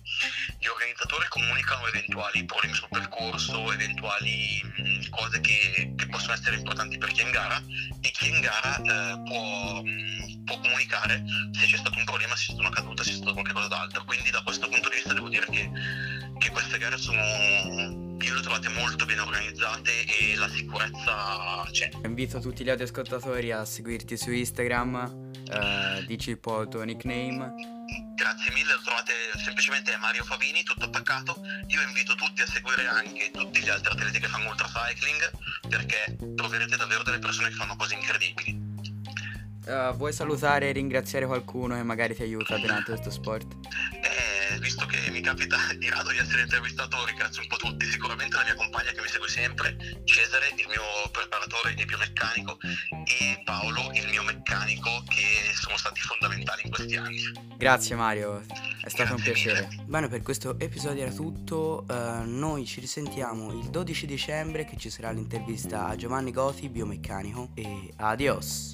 gli 0.58 0.66
organizzatori 0.66 1.26
comunicano 1.28 1.87
eventuali 1.88 2.44
problemi 2.44 2.74
sul 2.74 2.88
percorso, 2.90 3.72
eventuali 3.72 4.60
cose 5.10 5.40
che, 5.40 5.94
che, 5.96 6.06
possono 6.08 6.34
essere 6.34 6.56
importanti 6.56 6.98
per 6.98 7.10
chi 7.12 7.20
è 7.20 7.24
in 7.24 7.30
gara 7.30 7.62
e 8.00 8.10
chi 8.10 8.28
è 8.28 8.34
in 8.34 8.40
gara 8.40 8.76
eh, 8.76 9.22
può, 9.24 9.82
può, 10.44 10.60
comunicare 10.60 11.24
se 11.52 11.66
c'è 11.66 11.76
stato 11.76 11.98
un 11.98 12.04
problema, 12.04 12.37
se 12.37 12.46
c'è 12.46 12.52
stata 12.52 12.60
una 12.60 12.76
caduta, 12.76 13.02
se 13.02 13.10
c'è 13.10 13.16
stato 13.16 13.32
qualcosa 13.32 13.68
d'altro. 13.68 14.04
Quindi 14.04 14.30
da 14.30 14.42
questo 14.42 14.68
punto 14.68 14.88
di 14.88 14.96
vista 14.96 15.14
devo 15.14 15.28
dire 15.28 15.46
che, 15.46 15.70
che 16.38 16.50
queste 16.50 16.78
gare 16.78 16.98
sono 16.98 18.04
io 18.24 18.32
le 18.32 18.38
ho 18.38 18.42
trovate 18.42 18.68
molto 18.70 19.04
ben 19.04 19.20
organizzate 19.20 19.90
e 20.06 20.34
la 20.37 20.48
sicurezza 20.48 21.68
c'è. 21.70 21.90
Invito 22.04 22.40
tutti 22.40 22.64
gli 22.64 22.70
ascoltatori 22.70 23.52
a 23.52 23.64
seguirti 23.64 24.16
su 24.16 24.30
Instagram, 24.30 24.94
uh, 24.94 26.04
dici 26.06 26.30
un 26.30 26.40
po' 26.40 26.62
il 26.62 26.68
tuo 26.68 26.82
nickname. 26.82 27.52
Grazie 28.14 28.52
mille, 28.52 28.72
lo 28.72 28.80
trovate 28.82 29.12
semplicemente 29.44 29.94
Mario 29.98 30.24
Favini, 30.24 30.62
tutto 30.62 30.87
attaccato. 30.87 31.38
Io 31.66 31.82
invito 31.82 32.14
tutti 32.14 32.40
a 32.40 32.46
seguire 32.46 32.87
anche 32.87 33.30
tutti 33.30 33.60
gli 33.60 33.68
altri 33.68 33.92
atleti 33.92 34.20
che 34.20 34.28
fanno 34.28 34.48
ultracycling 34.48 35.30
perché 35.68 36.16
troverete 36.34 36.76
davvero 36.76 37.02
delle 37.02 37.18
persone 37.18 37.48
che 37.48 37.54
fanno 37.54 37.76
cose 37.76 37.94
incredibili. 37.94 38.72
Uh, 39.66 39.96
vuoi 39.96 40.12
salutare 40.12 40.68
e 40.68 40.72
ringraziare 40.72 41.26
qualcuno 41.26 41.74
che 41.74 41.82
magari 41.82 42.14
ti 42.14 42.22
aiuta 42.22 42.56
durante 42.58 42.92
questo 42.92 43.10
sport? 43.10 43.56
Visto 44.64 44.87
che 44.87 45.11
mi 45.11 45.20
capita 45.20 45.59
di 45.77 45.90
rado 45.90 46.11
di 46.11 46.16
essere 46.16 46.40
intervistato, 46.40 47.05
ringrazio 47.05 47.42
un 47.42 47.48
po' 47.48 47.57
tutti, 47.57 47.85
sicuramente 47.85 48.35
la 48.35 48.44
mia 48.44 48.55
compagna 48.55 48.92
che 48.92 49.03
mi 49.03 49.09
segue 49.09 49.29
sempre, 49.29 49.77
Cesare, 50.05 50.55
il 50.57 50.66
mio 50.66 50.81
preparatore 51.12 51.74
e 51.77 51.85
biomeccanico, 51.85 52.57
e 53.05 53.42
Paolo, 53.44 53.90
il 53.92 54.09
mio 54.09 54.22
meccanico, 54.22 55.05
che 55.07 55.55
sono 55.55 55.77
stati 55.77 56.00
fondamentali 56.00 56.62
in 56.64 56.70
questi 56.70 56.96
anni. 56.96 57.20
Grazie 57.59 57.94
Mario, 57.94 58.40
è 58.40 58.88
stato 58.88 59.14
Grazie 59.14 59.14
un 59.14 59.22
piacere. 59.22 59.68
Mille. 59.68 59.85
Bene, 59.85 60.09
per 60.09 60.22
questo 60.22 60.59
episodio 60.59 61.03
era 61.03 61.12
tutto, 61.12 61.85
uh, 61.87 62.22
noi 62.24 62.64
ci 62.64 62.81
risentiamo 62.81 63.53
il 63.53 63.68
12 63.68 64.07
dicembre 64.07 64.64
che 64.64 64.79
ci 64.79 64.88
sarà 64.88 65.11
l'intervista 65.11 65.88
a 65.88 65.94
Giovanni 65.94 66.31
Gothi, 66.31 66.70
biomeccanico, 66.70 67.50
e 67.53 67.92
adios! 67.96 68.72